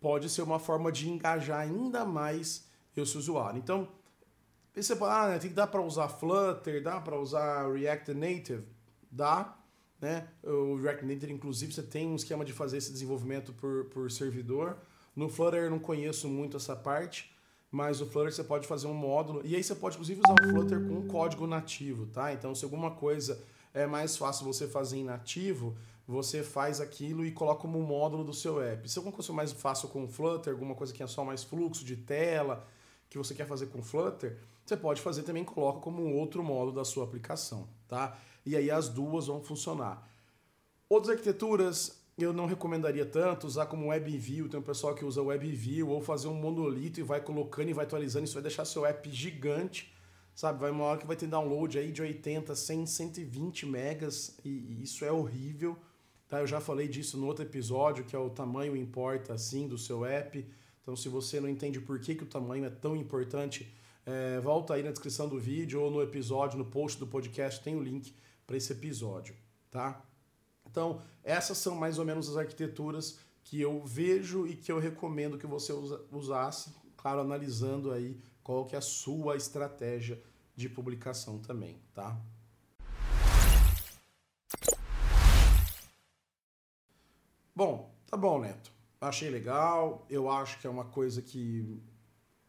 pode 0.00 0.28
ser 0.28 0.42
uma 0.42 0.58
forma 0.58 0.90
de 0.90 1.08
engajar 1.08 1.60
ainda 1.60 2.04
mais 2.04 2.68
esse 3.02 3.16
usuário. 3.18 3.58
Então, 3.58 3.88
você 4.74 4.94
fala, 4.94 5.22
ah, 5.22 5.28
né, 5.30 5.38
tem 5.38 5.50
que 5.50 5.56
dar 5.56 5.66
para 5.66 5.80
usar 5.80 6.08
Flutter, 6.08 6.82
dá 6.82 7.00
para 7.00 7.18
usar 7.18 7.72
React 7.72 8.12
Native? 8.12 8.64
Dá, 9.10 9.56
né? 10.00 10.28
O 10.42 10.76
React 10.76 11.04
Native, 11.06 11.32
inclusive, 11.32 11.72
você 11.72 11.82
tem 11.82 12.06
um 12.06 12.16
esquema 12.16 12.44
de 12.44 12.52
fazer 12.52 12.76
esse 12.76 12.92
desenvolvimento 12.92 13.52
por, 13.54 13.86
por 13.86 14.10
servidor. 14.10 14.76
No 15.14 15.30
Flutter 15.30 15.62
eu 15.62 15.70
não 15.70 15.78
conheço 15.78 16.28
muito 16.28 16.58
essa 16.58 16.76
parte, 16.76 17.34
mas 17.70 18.02
o 18.02 18.06
Flutter 18.06 18.32
você 18.32 18.44
pode 18.44 18.66
fazer 18.66 18.86
um 18.86 18.94
módulo, 18.94 19.40
e 19.44 19.56
aí 19.56 19.62
você 19.62 19.74
pode, 19.74 19.96
inclusive, 19.96 20.20
usar 20.22 20.34
o 20.34 20.50
Flutter 20.50 20.86
com 20.86 21.08
código 21.08 21.46
nativo, 21.46 22.06
tá? 22.06 22.32
Então, 22.32 22.54
se 22.54 22.64
alguma 22.64 22.90
coisa 22.90 23.42
é 23.72 23.86
mais 23.86 24.16
fácil 24.16 24.44
você 24.44 24.66
fazer 24.66 24.98
em 24.98 25.04
nativo, 25.04 25.74
você 26.06 26.42
faz 26.42 26.80
aquilo 26.80 27.24
e 27.24 27.32
coloca 27.32 27.62
como 27.62 27.80
módulo 27.80 28.24
do 28.24 28.32
seu 28.32 28.60
app. 28.60 28.88
Se 28.90 28.98
alguma 28.98 29.14
coisa 29.14 29.32
mais 29.32 29.52
fácil 29.52 29.88
com 29.88 30.04
o 30.04 30.08
Flutter, 30.08 30.52
alguma 30.52 30.74
coisa 30.74 30.92
que 30.92 31.02
é 31.02 31.06
só 31.06 31.24
mais 31.24 31.42
fluxo 31.42 31.84
de 31.84 31.96
tela, 31.96 32.66
que 33.08 33.18
você 33.18 33.34
quer 33.34 33.46
fazer 33.46 33.66
com 33.66 33.82
Flutter, 33.82 34.38
você 34.64 34.76
pode 34.76 35.00
fazer 35.00 35.22
também, 35.22 35.44
coloca 35.44 35.80
como 35.80 36.02
um 36.02 36.16
outro 36.16 36.42
módulo 36.42 36.72
da 36.72 36.84
sua 36.84 37.04
aplicação, 37.04 37.68
tá? 37.86 38.18
E 38.44 38.56
aí 38.56 38.70
as 38.70 38.88
duas 38.88 39.26
vão 39.26 39.40
funcionar. 39.40 40.08
Outras 40.88 41.10
arquiteturas 41.10 42.04
eu 42.18 42.32
não 42.32 42.46
recomendaria 42.46 43.04
tanto 43.04 43.46
usar 43.46 43.66
como 43.66 43.88
WebView, 43.88 44.48
tem 44.48 44.58
um 44.58 44.62
pessoal 44.62 44.94
que 44.94 45.04
usa 45.04 45.22
WebView, 45.22 45.88
ou 45.88 46.00
fazer 46.00 46.28
um 46.28 46.34
monolito 46.34 46.98
e 46.98 47.02
vai 47.02 47.20
colocando 47.20 47.68
e 47.68 47.74
vai 47.74 47.84
atualizando, 47.84 48.24
isso 48.24 48.34
vai 48.34 48.42
deixar 48.42 48.64
seu 48.64 48.86
app 48.86 49.10
gigante, 49.10 49.92
sabe? 50.34 50.60
Vai 50.60 50.70
uma 50.70 50.84
hora 50.84 50.98
que 50.98 51.06
vai 51.06 51.16
ter 51.16 51.26
download 51.26 51.78
aí 51.78 51.92
de 51.92 52.00
80, 52.00 52.54
100, 52.54 52.86
120 52.86 53.66
megas 53.66 54.38
e 54.44 54.82
isso 54.82 55.04
é 55.04 55.12
horrível, 55.12 55.76
tá? 56.26 56.40
Eu 56.40 56.46
já 56.46 56.58
falei 56.58 56.88
disso 56.88 57.18
no 57.18 57.26
outro 57.26 57.44
episódio, 57.44 58.04
que 58.04 58.16
é 58.16 58.18
o 58.18 58.30
tamanho 58.30 58.74
importa 58.74 59.34
assim 59.34 59.68
do 59.68 59.76
seu 59.76 60.04
app. 60.04 60.46
Então, 60.86 60.94
se 60.94 61.08
você 61.08 61.40
não 61.40 61.48
entende 61.48 61.80
por 61.80 61.98
que, 61.98 62.14
que 62.14 62.22
o 62.22 62.28
tamanho 62.28 62.64
é 62.64 62.70
tão 62.70 62.94
importante, 62.94 63.74
é, 64.06 64.38
volta 64.38 64.74
aí 64.74 64.84
na 64.84 64.92
descrição 64.92 65.28
do 65.28 65.36
vídeo 65.36 65.82
ou 65.82 65.90
no 65.90 66.00
episódio, 66.00 66.56
no 66.56 66.64
post 66.64 66.96
do 67.00 67.08
podcast, 67.08 67.60
tem 67.60 67.74
o 67.74 67.82
link 67.82 68.14
para 68.46 68.56
esse 68.56 68.72
episódio, 68.72 69.34
tá? 69.68 70.00
Então, 70.64 71.02
essas 71.24 71.58
são 71.58 71.74
mais 71.74 71.98
ou 71.98 72.04
menos 72.04 72.28
as 72.30 72.36
arquiteturas 72.36 73.18
que 73.42 73.60
eu 73.60 73.84
vejo 73.84 74.46
e 74.46 74.54
que 74.54 74.70
eu 74.70 74.78
recomendo 74.78 75.36
que 75.36 75.46
você 75.48 75.72
usasse, 76.12 76.72
claro, 76.96 77.20
analisando 77.20 77.90
aí 77.90 78.16
qual 78.44 78.64
que 78.64 78.76
é 78.76 78.78
a 78.78 78.80
sua 78.80 79.34
estratégia 79.34 80.22
de 80.54 80.68
publicação 80.68 81.40
também, 81.40 81.80
tá? 81.92 82.16
Bom, 87.52 87.92
tá 88.06 88.16
bom, 88.16 88.40
Neto 88.40 88.75
achei 89.00 89.28
legal, 89.28 90.06
eu 90.08 90.30
acho 90.30 90.58
que 90.58 90.66
é 90.66 90.70
uma 90.70 90.84
coisa 90.84 91.20
que 91.20 91.82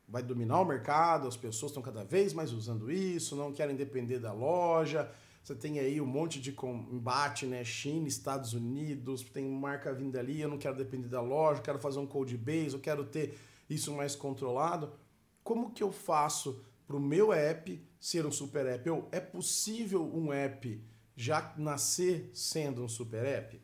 vai 0.08 0.24
dominar 0.24 0.62
o 0.62 0.66
mercado, 0.66 1.28
as 1.28 1.36
pessoas 1.36 1.72
estão 1.72 1.84
cada 1.84 2.04
vez 2.04 2.34
mais 2.34 2.54
usando 2.54 2.90
isso, 2.90 3.36
não 3.36 3.52
querem 3.52 3.76
depender 3.76 4.20
da 4.20 4.32
loja. 4.32 5.12
Você 5.44 5.56
tem 5.56 5.80
aí 5.80 6.00
um 6.02 6.06
monte 6.06 6.42
de 6.42 6.52
combate, 6.52 7.46
né? 7.46 7.64
China, 7.64 8.08
Estados 8.08 8.54
Unidos, 8.54 9.22
tem 9.24 9.50
marca 9.50 9.94
vindo 9.94 10.18
ali, 10.18 10.42
eu 10.42 10.50
não 10.50 10.58
quero 10.58 10.76
depender 10.76 11.08
da 11.08 11.22
loja, 11.22 11.62
quero 11.62 11.80
fazer 11.80 12.00
um 12.00 12.08
code 12.08 12.38
base, 12.38 12.74
eu 12.74 12.80
quero 12.80 13.06
ter 13.06 13.38
isso 13.70 13.94
mais 13.94 14.16
controlado. 14.16 14.92
Como 15.44 15.72
que 15.72 15.84
eu 15.84 15.92
faço 15.92 16.62
para 16.86 16.96
o 16.96 17.00
meu 17.00 17.32
app 17.32 17.82
ser 18.00 18.26
um 18.26 18.32
super 18.32 18.66
app? 18.66 18.88
Eu, 18.88 19.08
é 19.12 19.20
possível 19.20 20.04
um 20.14 20.32
app 20.34 20.82
já 21.16 21.54
nascer 21.58 22.30
sendo 22.34 22.84
um 22.84 22.90
super 22.90 23.26
app? 23.26 23.62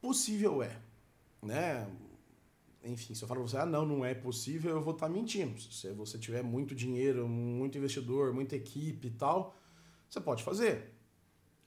Possível 0.00 0.62
é 0.62 0.87
né? 1.42 1.88
Enfim, 2.82 3.14
se 3.14 3.22
eu 3.22 3.28
falo 3.28 3.40
pra 3.40 3.50
você, 3.50 3.56
ah, 3.56 3.66
não, 3.66 3.84
não 3.84 4.04
é 4.04 4.14
possível, 4.14 4.70
eu 4.70 4.82
vou 4.82 4.94
estar 4.94 5.06
tá 5.06 5.12
mentindo. 5.12 5.60
Se 5.60 5.92
você 5.92 6.18
tiver 6.18 6.42
muito 6.42 6.74
dinheiro, 6.74 7.28
muito 7.28 7.76
investidor, 7.76 8.32
muita 8.32 8.56
equipe 8.56 9.08
e 9.08 9.10
tal, 9.10 9.54
você 10.08 10.20
pode 10.20 10.42
fazer. 10.42 10.94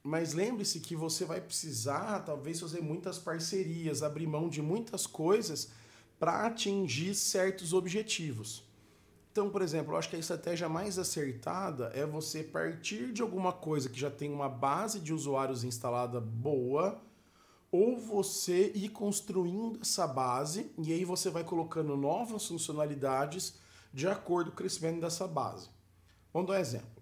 Mas 0.03 0.33
lembre-se 0.33 0.79
que 0.79 0.95
você 0.95 1.25
vai 1.25 1.39
precisar, 1.39 2.21
talvez, 2.21 2.59
fazer 2.59 2.81
muitas 2.81 3.19
parcerias, 3.19 4.01
abrir 4.01 4.25
mão 4.25 4.49
de 4.49 4.61
muitas 4.61 5.05
coisas 5.05 5.71
para 6.17 6.45
atingir 6.45 7.13
certos 7.13 7.73
objetivos. 7.73 8.63
Então, 9.31 9.49
por 9.49 9.61
exemplo, 9.61 9.93
eu 9.93 9.97
acho 9.97 10.09
que 10.09 10.15
a 10.15 10.19
estratégia 10.19 10.67
mais 10.67 10.99
acertada 10.99 11.91
é 11.93 12.05
você 12.05 12.43
partir 12.43 13.13
de 13.13 13.21
alguma 13.21 13.53
coisa 13.53 13.89
que 13.89 13.99
já 13.99 14.11
tem 14.11 14.31
uma 14.31 14.49
base 14.49 14.99
de 14.99 15.13
usuários 15.13 15.63
instalada 15.63 16.19
boa 16.19 17.01
ou 17.71 17.97
você 17.97 18.71
ir 18.75 18.89
construindo 18.89 19.79
essa 19.81 20.05
base 20.05 20.71
e 20.77 20.91
aí 20.91 21.05
você 21.05 21.29
vai 21.29 21.43
colocando 21.43 21.95
novas 21.95 22.45
funcionalidades 22.45 23.59
de 23.93 24.07
acordo 24.07 24.51
com 24.51 24.55
o 24.55 24.57
crescimento 24.57 24.99
dessa 24.99 25.27
base. 25.27 25.69
Vamos 26.33 26.49
dar 26.49 26.57
um 26.57 26.59
exemplo. 26.59 27.01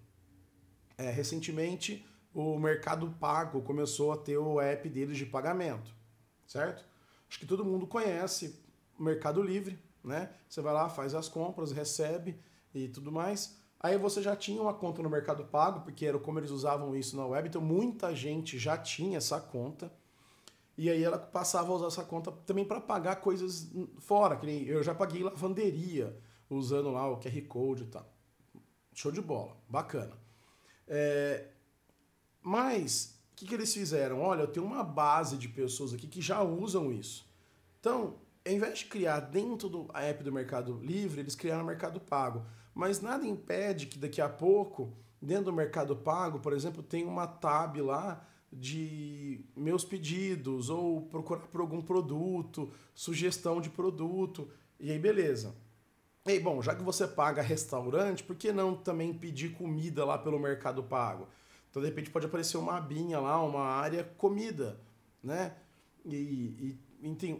É, 0.98 1.10
recentemente, 1.10 2.06
o 2.34 2.60
Mercado 2.60 3.10
Pago 3.20 3.62
começou 3.62 4.12
a 4.12 4.18
ter 4.18 4.38
o 4.38 4.62
app 4.62 4.88
deles 4.90 5.18
de 5.18 5.26
pagamento, 5.26 5.92
certo? 6.46 6.86
acho 7.30 7.40
que 7.40 7.46
todo 7.46 7.64
mundo 7.64 7.86
conhece 7.86 8.60
o 8.98 9.04
Mercado 9.04 9.42
Livre, 9.42 9.80
né? 10.04 10.32
Você 10.50 10.62
vai 10.62 10.74
lá, 10.74 10.90
faz 10.90 11.14
as 11.14 11.30
compras, 11.30 11.72
recebe 11.72 12.40
e 12.74 12.88
tudo 12.88 13.12
mais. 13.12 13.58
Aí 13.80 13.98
você 13.98 14.22
já 14.22 14.36
tinha 14.36 14.62
uma 14.62 14.74
conta 14.74 15.02
no 15.02 15.10
Mercado 15.10 15.46
Pago, 15.46 15.82
porque 15.82 16.06
era 16.06 16.18
como 16.20 16.40
eles 16.40 16.52
usavam 16.52 16.96
isso 16.96 17.16
na 17.16 17.26
web, 17.26 17.48
então 17.48 17.62
muita 17.62 18.14
gente 18.14 18.58
já 18.58 18.78
tinha 18.78 19.20
essa 19.20 19.40
conta. 19.40 19.92
E 20.80 20.90
aí 20.90 21.04
ela 21.04 21.20
passava 21.20 21.74
a 21.74 21.76
usar 21.76 21.88
essa 21.88 22.06
conta 22.06 22.32
também 22.32 22.64
para 22.64 22.80
pagar 22.80 23.18
coisas 23.18 23.70
fora, 23.98 24.38
que 24.38 24.46
nem 24.46 24.64
eu 24.64 24.82
já 24.82 24.96
paguei 24.96 25.22
lavanderia 25.22 26.18
usando 26.50 26.90
lá 26.90 27.06
o 27.12 27.20
QR 27.20 27.42
Code 27.50 27.84
e 27.84 27.88
tal. 27.88 28.10
Show 28.94 29.12
de 29.12 29.20
bola, 29.20 29.58
bacana. 29.68 30.18
É, 30.88 31.48
mas 32.42 33.20
o 33.34 33.36
que, 33.36 33.46
que 33.46 33.54
eles 33.54 33.74
fizeram? 33.74 34.22
Olha, 34.22 34.44
eu 34.44 34.48
tenho 34.48 34.66
uma 34.66 34.82
base 34.82 35.38
de 35.38 35.50
pessoas 35.50 35.94
aqui 35.94 36.08
que 36.08 36.22
já 36.22 36.42
usam 36.42 36.94
isso. 36.94 37.30
Então, 37.82 38.16
ao 38.48 38.54
invés 38.54 38.80
de 38.80 38.86
criar 38.86 39.20
dentro 39.20 39.68
do 39.68 39.90
app 39.94 40.24
do 40.24 40.32
Mercado 40.32 40.80
Livre, 40.82 41.20
eles 41.20 41.36
criaram 41.36 41.64
o 41.64 41.68
Mercado 41.68 42.00
Pago. 42.00 42.46
Mas 42.74 43.02
nada 43.02 43.28
impede 43.28 43.86
que 43.86 44.00
daqui 44.00 44.22
a 44.22 44.30
pouco, 44.30 44.94
dentro 45.22 45.46
do 45.46 45.54
Mercado 45.54 45.94
Pago, 45.94 46.40
por 46.40 46.54
exemplo, 46.54 46.82
tem 46.82 47.04
uma 47.04 47.28
tab 47.28 47.76
lá 47.82 48.26
de 48.52 49.46
meus 49.56 49.84
pedidos 49.86 50.70
ou 50.70 51.02
procurar 51.04 51.48
por 51.48 51.62
algum 51.62 51.82
produto, 51.82 52.72
sugestão 52.94 53.62
de 53.62 53.70
produto. 53.70 54.50
E 54.80 54.92
aí, 54.92 55.00
beleza. 55.00 55.56
E 56.26 56.32
aí, 56.32 56.40
bom, 56.40 56.62
já 56.62 56.76
que 56.76 56.84
você 56.84 57.08
paga 57.08 57.42
restaurante, 57.42 58.24
por 58.24 58.36
que 58.36 58.52
não 58.52 58.76
também 58.76 59.14
pedir 59.14 59.54
comida 59.54 60.06
lá 60.06 60.18
pelo 60.18 60.40
Mercado 60.40 60.84
Pago? 60.84 61.28
Então, 61.70 61.82
de 61.82 61.88
repente, 61.88 62.10
pode 62.10 62.26
aparecer 62.26 62.58
uma 62.58 62.78
abinha 62.78 63.20
lá, 63.20 63.42
uma 63.42 63.64
área 63.64 64.04
comida, 64.18 64.80
né? 65.24 65.56
E, 66.06 66.16
e 66.16 66.80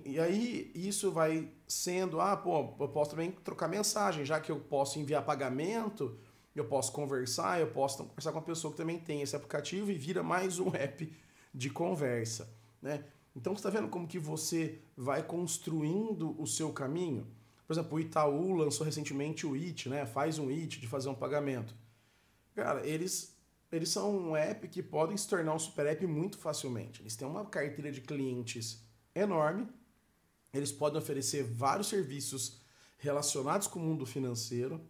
e 0.06 0.20
aí 0.20 0.72
isso 0.74 1.12
vai 1.12 1.50
sendo, 1.68 2.22
ah, 2.22 2.38
pô, 2.38 2.74
eu 2.80 2.88
posso 2.88 3.12
também 3.12 3.32
trocar 3.32 3.68
mensagem, 3.68 4.24
já 4.24 4.40
que 4.40 4.50
eu 4.50 4.58
posso 4.58 5.00
enviar 5.00 5.26
pagamento, 5.26 6.18
eu 6.60 6.66
posso 6.66 6.92
conversar, 6.92 7.60
eu 7.60 7.68
posso 7.68 8.04
conversar 8.04 8.32
com 8.32 8.38
uma 8.38 8.46
pessoa 8.46 8.72
que 8.72 8.78
também 8.78 9.00
tem 9.00 9.22
esse 9.22 9.36
aplicativo 9.36 9.92
e 9.92 9.96
vira 9.96 10.22
mais 10.22 10.60
um 10.60 10.70
app 10.76 11.12
de 11.54 11.70
conversa, 11.70 12.54
né? 12.82 13.04
Então 13.36 13.54
você 13.54 13.60
está 13.60 13.70
vendo 13.70 13.90
como 13.90 14.08
que 14.08 14.20
você 14.20 14.80
vai 14.98 15.24
construindo 15.24 16.40
o 16.42 16.46
seu 16.46 16.74
caminho? 16.74 17.28
Por 17.66 17.74
exemplo, 17.74 17.98
o 17.98 18.00
Itaú 18.00 18.54
lançou 18.54 18.86
recentemente 18.86 19.46
o 19.46 19.56
IT, 19.56 19.90
né? 19.90 20.06
Faz 20.06 20.40
um 20.40 20.50
IT 20.50 20.80
de 20.80 20.88
fazer 20.88 21.10
um 21.10 21.16
pagamento. 21.16 21.76
Cara, 22.56 22.86
eles 22.86 23.38
eles 23.72 23.90
são 23.90 24.18
um 24.18 24.36
app 24.36 24.68
que 24.68 24.82
podem 24.82 25.16
se 25.16 25.28
tornar 25.28 25.54
um 25.54 25.60
super 25.60 25.86
app 25.86 26.06
muito 26.08 26.40
facilmente. 26.40 27.02
Eles 27.02 27.16
têm 27.16 27.28
uma 27.28 27.46
carteira 27.46 27.92
de 27.92 28.02
clientes 28.02 28.84
enorme. 29.14 29.68
Eles 30.52 30.72
podem 30.72 31.00
oferecer 31.00 31.44
vários 31.44 31.88
serviços 31.88 32.60
relacionados 32.98 33.68
com 33.68 33.80
o 33.80 33.84
mundo 33.84 34.06
financeiro, 34.06 34.82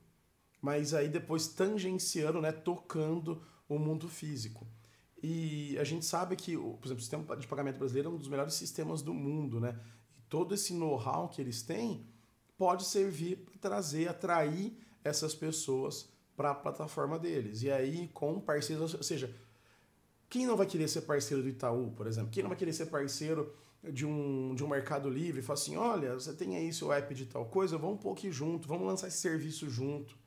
mas 0.61 0.93
aí 0.93 1.07
depois 1.07 1.47
tangenciando, 1.47 2.41
né, 2.41 2.51
tocando 2.51 3.41
o 3.67 3.77
mundo 3.77 4.07
físico. 4.07 4.67
E 5.21 5.77
a 5.77 5.83
gente 5.83 6.05
sabe 6.05 6.35
que, 6.35 6.55
por 6.55 6.85
exemplo, 6.85 6.97
o 6.97 7.01
sistema 7.01 7.37
de 7.37 7.47
pagamento 7.47 7.77
brasileiro 7.77 8.09
é 8.09 8.11
um 8.13 8.17
dos 8.17 8.27
melhores 8.27 8.53
sistemas 8.53 9.01
do 9.01 9.13
mundo, 9.13 9.59
né? 9.59 9.77
E 10.17 10.21
todo 10.29 10.55
esse 10.55 10.73
know-how 10.73 11.27
que 11.27 11.41
eles 11.41 11.61
têm 11.61 12.05
pode 12.57 12.85
servir 12.85 13.37
para 13.37 13.57
trazer, 13.57 14.07
atrair 14.07 14.77
essas 15.03 15.35
pessoas 15.35 16.09
para 16.35 16.51
a 16.51 16.55
plataforma 16.55 17.19
deles. 17.19 17.63
E 17.63 17.71
aí, 17.71 18.07
com 18.13 18.39
parceiros, 18.39 18.93
ou 18.93 19.03
seja, 19.03 19.33
quem 20.29 20.45
não 20.45 20.55
vai 20.55 20.65
querer 20.65 20.87
ser 20.87 21.01
parceiro 21.01 21.43
do 21.43 21.49
Itaú, 21.49 21.91
por 21.91 22.07
exemplo? 22.07 22.29
Quem 22.31 22.43
não 22.43 22.49
vai 22.49 22.57
querer 22.57 22.71
ser 22.71 22.85
parceiro 22.85 23.53
de 23.83 24.05
um, 24.05 24.53
de 24.55 24.63
um 24.63 24.67
Mercado 24.67 25.09
Livre 25.09 25.41
fala 25.41 25.60
assim: 25.60 25.75
olha, 25.75 26.13
você 26.13 26.34
tem 26.34 26.55
aí 26.55 26.71
seu 26.71 26.93
app 26.93 27.13
de 27.13 27.25
tal 27.25 27.45
coisa, 27.45 27.77
vamos 27.77 27.99
pôr 28.01 28.13
aqui 28.13 28.31
junto, 28.31 28.67
vamos 28.67 28.88
lançar 28.88 29.07
esse 29.07 29.17
serviço 29.17 29.69
junto. 29.69 30.17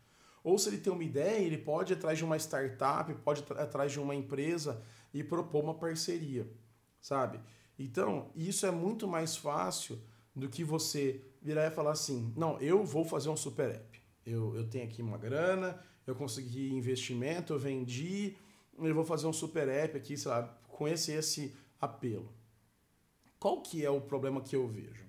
Ou 0.44 0.58
se 0.58 0.68
ele 0.68 0.78
tem 0.78 0.92
uma 0.92 1.04
ideia, 1.04 1.40
ele 1.40 1.58
pode 1.58 1.92
ir 1.92 1.96
atrás 1.96 2.18
de 2.18 2.24
uma 2.24 2.36
startup, 2.36 3.12
pode 3.22 3.42
ir 3.42 3.58
atrás 3.58 3.92
de 3.92 4.00
uma 4.00 4.14
empresa 4.14 4.82
e 5.14 5.22
propor 5.22 5.62
uma 5.62 5.74
parceria, 5.74 6.50
sabe? 7.00 7.38
Então, 7.78 8.30
isso 8.34 8.66
é 8.66 8.70
muito 8.70 9.06
mais 9.06 9.36
fácil 9.36 10.00
do 10.34 10.48
que 10.48 10.64
você 10.64 11.22
virar 11.40 11.66
e 11.66 11.70
falar 11.70 11.92
assim: 11.92 12.32
não, 12.36 12.58
eu 12.60 12.84
vou 12.84 13.04
fazer 13.04 13.28
um 13.28 13.36
super 13.36 13.70
app. 13.70 14.00
Eu, 14.24 14.54
eu 14.56 14.68
tenho 14.68 14.84
aqui 14.84 15.02
uma 15.02 15.18
grana, 15.18 15.78
eu 16.06 16.14
consegui 16.14 16.72
investimento, 16.72 17.52
eu 17.52 17.58
vendi, 17.58 18.36
eu 18.78 18.94
vou 18.94 19.04
fazer 19.04 19.26
um 19.26 19.32
super 19.32 19.68
app 19.68 19.96
aqui, 19.96 20.16
sei 20.16 20.30
lá, 20.30 20.42
com 20.68 20.88
esse, 20.88 21.12
esse 21.12 21.54
apelo. 21.80 22.32
Qual 23.38 23.60
que 23.60 23.84
é 23.84 23.90
o 23.90 24.00
problema 24.00 24.40
que 24.40 24.54
eu 24.54 24.66
vejo? 24.68 25.04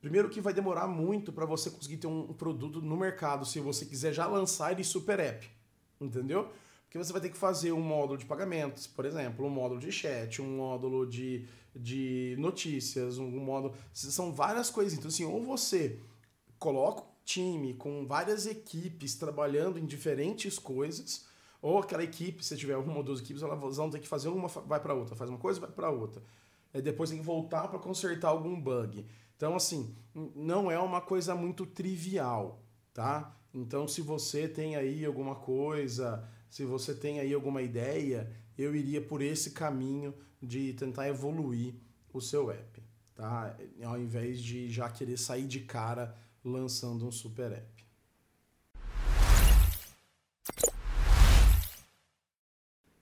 Primeiro 0.00 0.28
que 0.28 0.40
vai 0.40 0.52
demorar 0.52 0.86
muito 0.86 1.32
para 1.32 1.44
você 1.44 1.70
conseguir 1.70 1.96
ter 1.96 2.06
um 2.06 2.32
produto 2.32 2.80
no 2.80 2.96
mercado 2.96 3.44
se 3.44 3.58
você 3.58 3.84
quiser 3.84 4.12
já 4.12 4.26
lançar 4.26 4.72
ele 4.72 4.84
super 4.84 5.18
app, 5.18 5.48
entendeu? 6.00 6.48
Porque 6.84 6.96
você 6.96 7.12
vai 7.12 7.20
ter 7.20 7.30
que 7.30 7.36
fazer 7.36 7.72
um 7.72 7.80
módulo 7.80 8.16
de 8.16 8.24
pagamentos, 8.24 8.86
por 8.86 9.04
exemplo, 9.04 9.44
um 9.44 9.50
módulo 9.50 9.80
de 9.80 9.90
chat, 9.90 10.40
um 10.40 10.56
módulo 10.56 11.06
de, 11.06 11.46
de 11.74 12.36
notícias, 12.38 13.18
um 13.18 13.28
módulo... 13.28 13.74
São 13.92 14.32
várias 14.32 14.70
coisas. 14.70 14.96
Então, 14.96 15.08
assim, 15.08 15.24
ou 15.24 15.42
você 15.42 15.98
coloca 16.58 17.02
um 17.02 17.06
time 17.24 17.74
com 17.74 18.06
várias 18.06 18.46
equipes 18.46 19.16
trabalhando 19.16 19.78
em 19.78 19.84
diferentes 19.84 20.58
coisas, 20.58 21.26
ou 21.60 21.78
aquela 21.78 22.04
equipe, 22.04 22.42
se 22.42 22.56
tiver 22.56 22.76
uma 22.76 22.96
ou 22.96 23.02
duas 23.02 23.20
equipes, 23.20 23.42
elas 23.42 23.76
vão 23.76 23.90
ter 23.90 23.98
que 23.98 24.08
fazer 24.08 24.28
uma, 24.28 24.48
vai 24.48 24.80
para 24.80 24.94
outra, 24.94 25.16
faz 25.16 25.28
uma 25.28 25.38
coisa, 25.38 25.60
vai 25.60 25.70
para 25.70 25.90
outra 25.90 26.22
é, 26.72 26.80
depois 26.80 27.10
tem 27.10 27.18
que 27.18 27.24
voltar 27.24 27.68
para 27.68 27.78
consertar 27.78 28.28
algum 28.28 28.58
bug. 28.60 29.06
Então, 29.38 29.54
assim, 29.54 29.94
não 30.34 30.68
é 30.68 30.80
uma 30.80 31.00
coisa 31.00 31.32
muito 31.32 31.64
trivial, 31.64 32.60
tá? 32.92 33.36
Então, 33.54 33.86
se 33.86 34.02
você 34.02 34.48
tem 34.48 34.74
aí 34.74 35.04
alguma 35.04 35.36
coisa, 35.36 36.28
se 36.50 36.64
você 36.64 36.92
tem 36.92 37.20
aí 37.20 37.32
alguma 37.32 37.62
ideia, 37.62 38.28
eu 38.58 38.74
iria 38.74 39.00
por 39.00 39.22
esse 39.22 39.52
caminho 39.52 40.12
de 40.42 40.72
tentar 40.72 41.06
evoluir 41.06 41.76
o 42.12 42.20
seu 42.20 42.50
app, 42.50 42.82
tá? 43.14 43.56
Ao 43.84 43.96
invés 43.96 44.42
de 44.42 44.68
já 44.68 44.90
querer 44.90 45.16
sair 45.16 45.46
de 45.46 45.60
cara 45.60 46.16
lançando 46.44 47.06
um 47.06 47.12
super 47.12 47.52
app. 47.52 47.86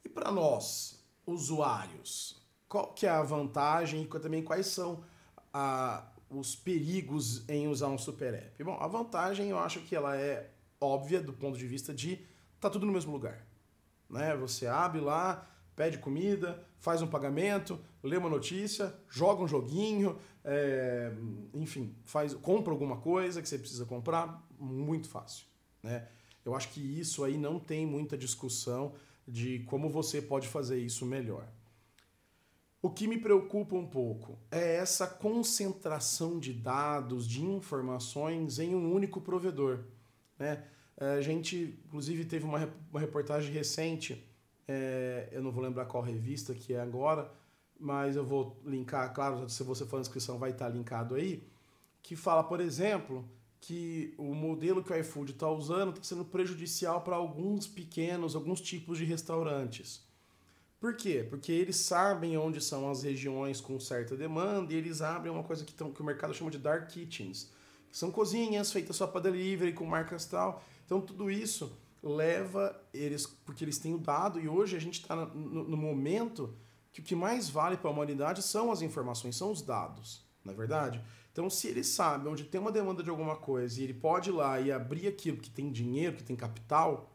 E 0.05 0.09
para 0.11 0.31
nós, 0.31 1.03
usuários, 1.27 2.39
qual 2.69 2.93
que 2.93 3.07
é 3.07 3.11
a 3.11 3.23
vantagem 3.23 4.03
e 4.03 4.21
também 4.21 4.43
quais 4.43 4.67
são 4.67 5.03
a, 5.51 6.13
os 6.29 6.55
perigos 6.55 7.49
em 7.49 7.69
usar 7.69 7.89
um 7.89 7.99
super 7.99 8.35
app? 8.35 8.65
Bom, 8.65 8.77
a 8.81 8.87
vantagem 8.87 9.51
eu 9.51 9.59
acho 9.59 9.81
que 9.81 9.95
ela 9.95 10.17
é 10.17 10.51
óbvia 10.81 11.21
do 11.21 11.33
ponto 11.33 11.59
de 11.59 11.67
vista 11.67 11.95
de 11.95 12.21
tá 12.61 12.69
tudo 12.71 12.87
no 12.87 12.93
mesmo 12.93 13.13
lugar. 13.13 13.47
Né? 14.09 14.37
Você 14.37 14.67
abre 14.67 15.01
lá, 15.01 15.49
pede 15.75 15.99
comida, 15.99 16.65
faz 16.79 17.03
um 17.03 17.07
pagamento, 17.07 17.79
lê 18.03 18.17
uma 18.17 18.29
notícia, 18.29 18.95
joga 19.09 19.43
um 19.43 19.49
joguinho, 19.49 20.19
é, 20.45 21.13
enfim, 21.55 21.95
faz, 22.05 22.35
compra 22.35 22.73
alguma 22.73 22.97
coisa 22.97 23.43
que 23.43 23.49
você 23.49 23.59
precisa 23.59 23.85
comprar, 23.85 24.47
muito 24.59 25.09
fácil. 25.09 25.47
Né? 25.83 26.09
Eu 26.45 26.55
acho 26.55 26.69
que 26.71 26.81
isso 26.81 27.25
aí 27.25 27.37
não 27.37 27.59
tem 27.59 27.85
muita 27.85 28.17
discussão 28.17 28.95
de 29.27 29.61
como 29.61 29.89
você 29.91 30.23
pode 30.23 30.47
fazer 30.47 30.79
isso 30.79 31.05
melhor. 31.05 31.47
O 32.87 32.91
que 32.91 33.09
me 33.09 33.19
preocupa 33.19 33.75
um 33.75 33.85
pouco 33.85 34.39
é 34.49 34.77
essa 34.77 35.09
concentração 35.09 36.39
de 36.39 36.53
dados, 36.53 37.27
de 37.27 37.45
informações 37.45 38.61
em 38.61 38.77
um 38.77 38.95
único 38.95 39.21
provedor. 39.21 39.81
Né? 40.39 40.63
A 40.97 41.21
gente, 41.21 41.81
inclusive, 41.85 42.25
teve 42.25 42.45
uma, 42.45 42.61
reportagem 42.95 43.53
recente, 43.53 44.25
é, 44.69 45.29
eu 45.33 45.43
não 45.43 45.51
vou 45.51 45.65
lembrar 45.65 45.87
qual 45.87 46.01
revista 46.01 46.55
que 46.55 46.75
é 46.75 46.81
agora, 46.81 47.29
mas 47.77 48.15
eu 48.15 48.25
vou 48.25 48.57
linkar, 48.65 49.13
claro, 49.13 49.49
se 49.49 49.65
você 49.65 49.85
for 49.85 49.97
na 49.97 50.03
inscrição 50.03 50.39
vai 50.39 50.53
estar 50.53 50.69
linkado 50.69 51.17
aí, 51.17 51.43
que 52.01 52.15
fala, 52.15 52.45
por 52.45 52.61
exemplo, 52.61 53.29
que 53.61 54.15
o 54.17 54.33
modelo 54.33 54.85
que 54.85 54.93
o 54.93 54.97
iFood 54.97 55.33
está 55.33 55.51
usando 55.51 55.91
está 55.91 56.05
sendo 56.05 56.25
prejudicial 56.25 57.01
para 57.01 57.17
alguns 57.17 57.67
pequenos, 57.67 58.37
alguns 58.37 58.61
tipos 58.61 58.97
de 58.97 59.05
restaurantes. 59.05 60.06
Por 60.79 60.95
quê? 60.95 61.27
Porque 61.29 61.51
eles 61.51 61.77
sabem 61.77 62.37
onde 62.37 62.61
são 62.61 62.91
as 62.91 63.03
regiões 63.03 63.61
com 63.61 63.81
certa 63.81 64.17
demanda 64.17 64.73
e 64.73 64.77
eles 64.77 65.01
abrem 65.01 65.33
uma 65.33 65.43
coisa 65.43 65.65
que, 65.65 65.73
tão, 65.73 65.91
que 65.91 66.03
o 66.03 66.05
mercado 66.05 66.35
chama 66.35 66.51
de 66.51 66.59
dark 66.59 66.89
kitchens, 66.89 67.51
são 67.91 68.11
cozinhas 68.11 68.71
feitas 68.71 68.95
só 68.95 69.07
para 69.07 69.23
delivery, 69.23 69.73
com 69.73 69.87
marcas 69.87 70.27
tal. 70.27 70.63
Então 70.85 71.01
tudo 71.01 71.31
isso 71.31 71.73
leva 72.03 72.79
eles, 72.93 73.27
porque 73.27 73.65
eles 73.65 73.79
têm 73.79 73.95
o 73.95 73.99
dado 73.99 74.39
e 74.39 74.49
hoje 74.49 74.77
a 74.77 74.79
gente 74.79 75.01
está 75.01 75.17
no, 75.17 75.65
no, 75.65 75.77
momento 75.77 76.55
que 76.93 77.01
o 77.01 77.03
que 77.03 77.17
mais 77.17 77.49
vale 77.49 77.79
para 77.79 77.89
a 77.89 77.93
humanidade 77.93 78.43
são 78.43 78.71
as 78.71 78.83
informações, 78.83 79.35
são 79.35 79.51
os 79.51 79.63
dados, 79.63 80.25
não 80.45 80.53
é 80.53 80.57
verdade? 80.57 81.03
Então 81.33 81.49
se 81.49 81.69
ele 81.69 81.83
sabe 81.83 82.29
onde 82.29 82.45
tem 82.45 82.61
uma 82.61 82.71
demanda 82.71 83.03
de 83.03 83.09
alguma 83.09 83.37
coisa 83.37 83.81
e 83.81 83.85
ele 83.85 83.95
pode 83.95 84.29
ir 84.29 84.35
lá 84.35 84.61
e 84.61 84.71
abrir 84.71 85.09
aquilo 85.09 85.39
que 85.39 85.51
tem 85.51 85.73
dinheiro, 85.73 86.17
que 86.17 86.23
tem 86.23 86.37
capital, 86.37 87.11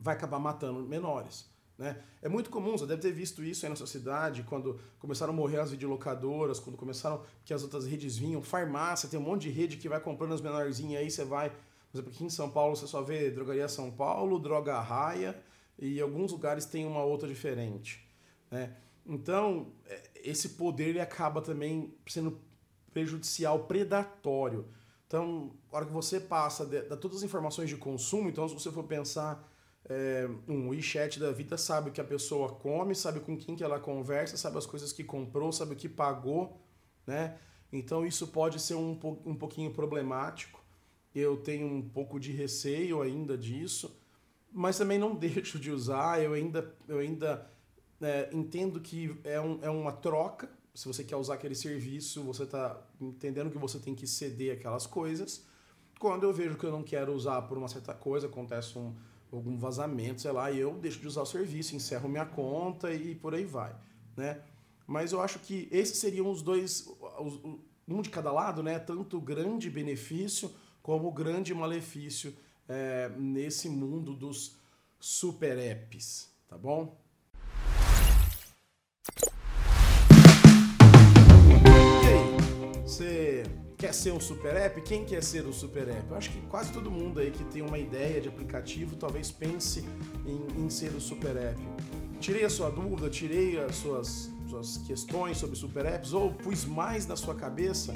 vai 0.00 0.16
acabar 0.16 0.38
matando 0.38 0.80
menores 0.80 1.53
Né? 1.76 2.00
É 2.22 2.28
muito 2.28 2.50
comum, 2.50 2.78
você 2.78 2.86
deve 2.86 3.02
ter 3.02 3.12
visto 3.12 3.42
isso 3.42 3.66
aí 3.66 3.70
na 3.70 3.76
sua 3.76 3.86
cidade, 3.86 4.44
quando 4.44 4.78
começaram 4.98 5.32
a 5.32 5.36
morrer 5.36 5.58
as 5.58 5.72
videolocadoras, 5.72 6.60
quando 6.60 6.76
começaram 6.76 7.22
que 7.44 7.52
as 7.52 7.62
outras 7.62 7.84
redes 7.84 8.16
vinham, 8.16 8.42
farmácia, 8.42 9.08
tem 9.08 9.18
um 9.18 9.22
monte 9.22 9.42
de 9.42 9.50
rede 9.50 9.76
que 9.76 9.88
vai 9.88 10.00
comprando 10.00 10.34
as 10.34 10.40
menorzinhas 10.40 11.02
aí, 11.02 11.10
você 11.10 11.24
vai. 11.24 11.50
Por 11.50 11.98
exemplo, 11.98 12.12
aqui 12.12 12.24
em 12.24 12.30
São 12.30 12.50
Paulo 12.50 12.76
você 12.76 12.86
só 12.86 13.02
vê 13.02 13.30
Drogaria 13.30 13.68
São 13.68 13.90
Paulo, 13.90 14.38
Droga 14.38 14.80
Raia, 14.80 15.40
e 15.78 16.00
alguns 16.00 16.30
lugares 16.30 16.64
tem 16.64 16.86
uma 16.86 17.02
outra 17.02 17.28
diferente. 17.28 18.08
Né? 18.50 18.76
Então, 19.04 19.72
é, 19.86 20.02
esse 20.16 20.50
poder 20.50 20.90
ele 20.90 21.00
acaba 21.00 21.42
também 21.42 21.92
sendo 22.06 22.40
prejudicial, 22.92 23.64
predatório. 23.64 24.66
Então, 25.06 25.52
na 25.70 25.78
hora 25.78 25.86
que 25.86 25.92
você 25.92 26.20
passa 26.20 26.64
de, 26.64 26.82
de 26.82 26.96
todas 26.96 27.18
as 27.18 27.22
informações 27.24 27.68
de 27.68 27.76
consumo, 27.76 28.28
então 28.28 28.48
se 28.48 28.54
você 28.54 28.70
for 28.70 28.84
pensar 28.84 29.48
é, 29.86 30.28
um 30.48 30.68
WeChat 30.68 31.20
da 31.20 31.30
vida 31.30 31.58
sabe 31.58 31.90
o 31.90 31.92
que 31.92 32.00
a 32.00 32.04
pessoa 32.04 32.48
come, 32.48 32.94
sabe 32.94 33.20
com 33.20 33.36
quem 33.36 33.54
que 33.54 33.62
ela 33.62 33.78
conversa, 33.78 34.36
sabe 34.36 34.56
as 34.56 34.66
coisas 34.66 34.92
que 34.92 35.04
comprou, 35.04 35.52
sabe 35.52 35.74
o 35.74 35.76
que 35.76 35.88
pagou, 35.88 36.58
né? 37.06 37.38
Então 37.72 38.06
isso 38.06 38.28
pode 38.28 38.60
ser 38.60 38.74
um, 38.74 38.98
um 39.24 39.34
pouquinho 39.34 39.72
problemático. 39.72 40.62
Eu 41.14 41.36
tenho 41.36 41.66
um 41.66 41.88
pouco 41.88 42.18
de 42.18 42.32
receio 42.32 43.02
ainda 43.02 43.36
disso, 43.36 44.00
mas 44.50 44.78
também 44.78 44.98
não 44.98 45.14
deixo 45.16 45.58
de 45.58 45.70
usar. 45.70 46.22
Eu 46.22 46.32
ainda, 46.32 46.74
eu 46.88 46.98
ainda 46.98 47.46
é, 48.00 48.30
entendo 48.32 48.80
que 48.80 49.14
é, 49.22 49.40
um, 49.40 49.58
é 49.60 49.68
uma 49.68 49.92
troca. 49.92 50.48
Se 50.74 50.86
você 50.86 51.04
quer 51.04 51.16
usar 51.16 51.34
aquele 51.34 51.54
serviço, 51.54 52.22
você 52.24 52.44
está 52.44 52.80
entendendo 53.00 53.50
que 53.50 53.58
você 53.58 53.78
tem 53.78 53.94
que 53.94 54.06
ceder 54.06 54.56
aquelas 54.56 54.86
coisas. 54.86 55.46
Quando 56.00 56.24
eu 56.24 56.32
vejo 56.32 56.56
que 56.56 56.64
eu 56.64 56.72
não 56.72 56.82
quero 56.82 57.12
usar 57.12 57.42
por 57.42 57.56
uma 57.56 57.68
certa 57.68 57.94
coisa, 57.94 58.26
acontece 58.26 58.76
um, 58.76 58.94
algum 59.36 59.58
vazamento, 59.58 60.20
sei 60.20 60.32
lá, 60.32 60.50
e 60.50 60.58
eu 60.58 60.74
deixo 60.74 61.00
de 61.00 61.06
usar 61.06 61.22
o 61.22 61.26
serviço, 61.26 61.76
encerro 61.76 62.08
minha 62.08 62.26
conta 62.26 62.92
e 62.92 63.14
por 63.14 63.34
aí 63.34 63.44
vai, 63.44 63.74
né? 64.16 64.42
Mas 64.86 65.12
eu 65.12 65.20
acho 65.20 65.38
que 65.38 65.68
esses 65.70 65.98
seriam 65.98 66.30
os 66.30 66.42
dois, 66.42 66.88
um 67.88 68.02
de 68.02 68.10
cada 68.10 68.30
lado, 68.30 68.62
né? 68.62 68.78
Tanto 68.78 69.20
grande 69.20 69.70
benefício 69.70 70.50
como 70.82 71.08
o 71.08 71.12
grande 71.12 71.54
malefício 71.54 72.34
é, 72.68 73.10
nesse 73.16 73.68
mundo 73.68 74.14
dos 74.14 74.56
super 75.00 75.58
apps, 75.58 76.30
tá 76.48 76.58
bom? 76.58 76.98
Quer 83.84 83.92
ser 83.92 84.12
um 84.12 84.20
super 84.20 84.56
app? 84.56 84.80
Quem 84.80 85.04
quer 85.04 85.22
ser 85.22 85.46
um 85.46 85.52
super 85.52 85.86
app? 85.86 86.08
Eu 86.08 86.16
acho 86.16 86.30
que 86.30 86.40
quase 86.46 86.72
todo 86.72 86.90
mundo 86.90 87.20
aí 87.20 87.30
que 87.30 87.44
tem 87.44 87.60
uma 87.60 87.78
ideia 87.78 88.18
de 88.18 88.30
aplicativo 88.30 88.96
talvez 88.96 89.30
pense 89.30 89.84
em, 90.24 90.64
em 90.64 90.70
ser 90.70 90.90
o 90.92 90.96
um 90.96 91.00
super 91.00 91.36
app. 91.36 91.60
Tirei 92.18 92.46
a 92.46 92.48
sua 92.48 92.70
dúvida, 92.70 93.10
tirei 93.10 93.62
as 93.62 93.76
suas, 93.76 94.30
suas 94.48 94.78
questões 94.78 95.36
sobre 95.36 95.54
super 95.54 95.84
apps 95.84 96.14
ou 96.14 96.32
pus 96.32 96.64
mais 96.64 97.06
na 97.06 97.14
sua 97.14 97.34
cabeça. 97.34 97.92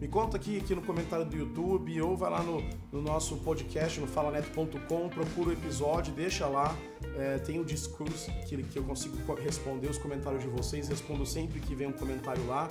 Me 0.00 0.06
conta 0.06 0.36
aqui, 0.36 0.58
aqui 0.58 0.76
no 0.76 0.82
comentário 0.82 1.24
do 1.24 1.36
YouTube 1.36 2.00
ou 2.02 2.16
vai 2.16 2.30
lá 2.30 2.42
no, 2.44 2.62
no 2.92 3.02
nosso 3.02 3.36
podcast 3.38 3.98
no 3.98 4.06
falaneto.com, 4.06 5.08
procura 5.08 5.48
o 5.48 5.52
episódio, 5.52 6.14
deixa 6.14 6.46
lá. 6.46 6.76
É, 7.18 7.38
tem 7.38 7.58
o 7.58 7.64
discurso 7.64 8.30
que, 8.48 8.62
que 8.62 8.78
eu 8.78 8.84
consigo 8.84 9.16
responder 9.34 9.88
os 9.88 9.98
comentários 9.98 10.44
de 10.44 10.48
vocês, 10.48 10.88
respondo 10.88 11.26
sempre 11.26 11.58
que 11.58 11.74
vem 11.74 11.88
um 11.88 11.92
comentário 11.92 12.46
lá 12.46 12.68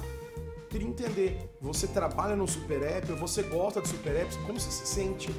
queria 0.72 0.88
entender, 0.88 1.50
você 1.60 1.86
trabalha 1.86 2.34
no 2.34 2.48
super 2.48 2.82
app, 2.82 3.12
você 3.14 3.44
gosta 3.44 3.82
de 3.82 3.90
super 3.90 4.16
apps, 4.16 4.38
como 4.38 4.58
você 4.58 4.72
se 4.72 4.88
sente 4.88 5.30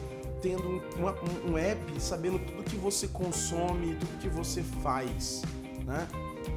tendo 0.42 0.68
um, 0.68 0.80
uma, 0.98 1.16
um, 1.48 1.56
app, 1.56 1.80
sabendo 2.00 2.38
tudo 2.38 2.62
que 2.64 2.76
você 2.76 3.08
consome, 3.08 3.94
tudo 3.94 4.18
que 4.20 4.28
você 4.28 4.62
faz, 4.82 5.42
né? 5.86 6.06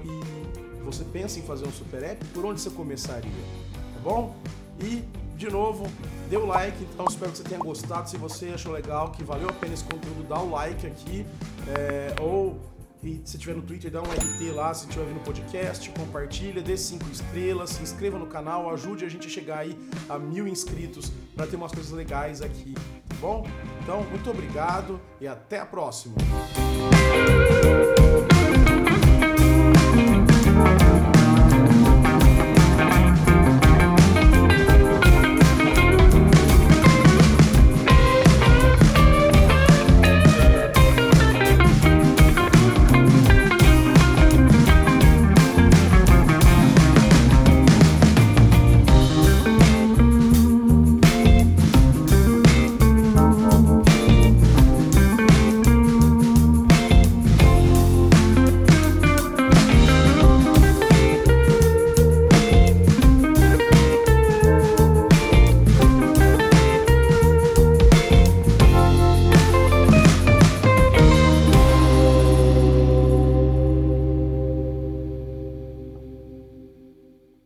E 0.03 0.81
você 0.83 1.05
pensa 1.05 1.39
em 1.39 1.43
fazer 1.43 1.65
um 1.65 1.71
super 1.71 2.03
app, 2.03 2.25
por 2.27 2.45
onde 2.45 2.59
você 2.59 2.69
começaria? 2.69 3.31
Tá 3.93 3.99
bom? 4.03 4.35
E, 4.81 5.03
de 5.37 5.49
novo, 5.49 5.87
dê 6.29 6.35
o 6.35 6.45
like, 6.45 6.83
então 6.83 7.05
espero 7.07 7.31
que 7.31 7.37
você 7.37 7.43
tenha 7.43 7.61
gostado. 7.61 8.09
Se 8.09 8.17
você 8.17 8.49
achou 8.49 8.73
legal, 8.73 9.11
que 9.11 9.23
valeu 9.23 9.49
a 9.49 9.53
pena 9.53 9.73
esse 9.73 9.83
conteúdo, 9.85 10.27
dá 10.27 10.39
o 10.39 10.49
like 10.49 10.85
aqui, 10.85 11.25
é, 11.67 12.15
ou 12.19 12.59
e 13.05 13.21
se 13.23 13.37
tiver 13.37 13.55
no 13.55 13.61
Twitter, 13.61 13.91
dá 13.91 14.01
um 14.01 14.05
RT 14.05 14.51
lá. 14.53 14.73
Se 14.73 14.87
tiver 14.87 15.05
no 15.13 15.19
podcast, 15.19 15.87
compartilha, 15.91 16.61
dê 16.61 16.75
cinco 16.75 17.05
estrelas, 17.11 17.69
se 17.69 17.83
inscreva 17.83 18.17
no 18.17 18.25
canal, 18.25 18.69
ajude 18.73 19.05
a 19.05 19.09
gente 19.09 19.27
a 19.27 19.29
chegar 19.29 19.59
aí 19.59 19.77
a 20.09 20.17
mil 20.17 20.47
inscritos 20.47 21.11
para 21.35 21.45
ter 21.45 21.55
umas 21.55 21.71
coisas 21.71 21.91
legais 21.91 22.41
aqui, 22.41 22.73
tá 23.07 23.15
bom? 23.21 23.47
Então, 23.83 24.03
muito 24.05 24.29
obrigado 24.29 24.99
e 25.21 25.27
até 25.27 25.59
a 25.59 25.65
próxima. 25.65 26.15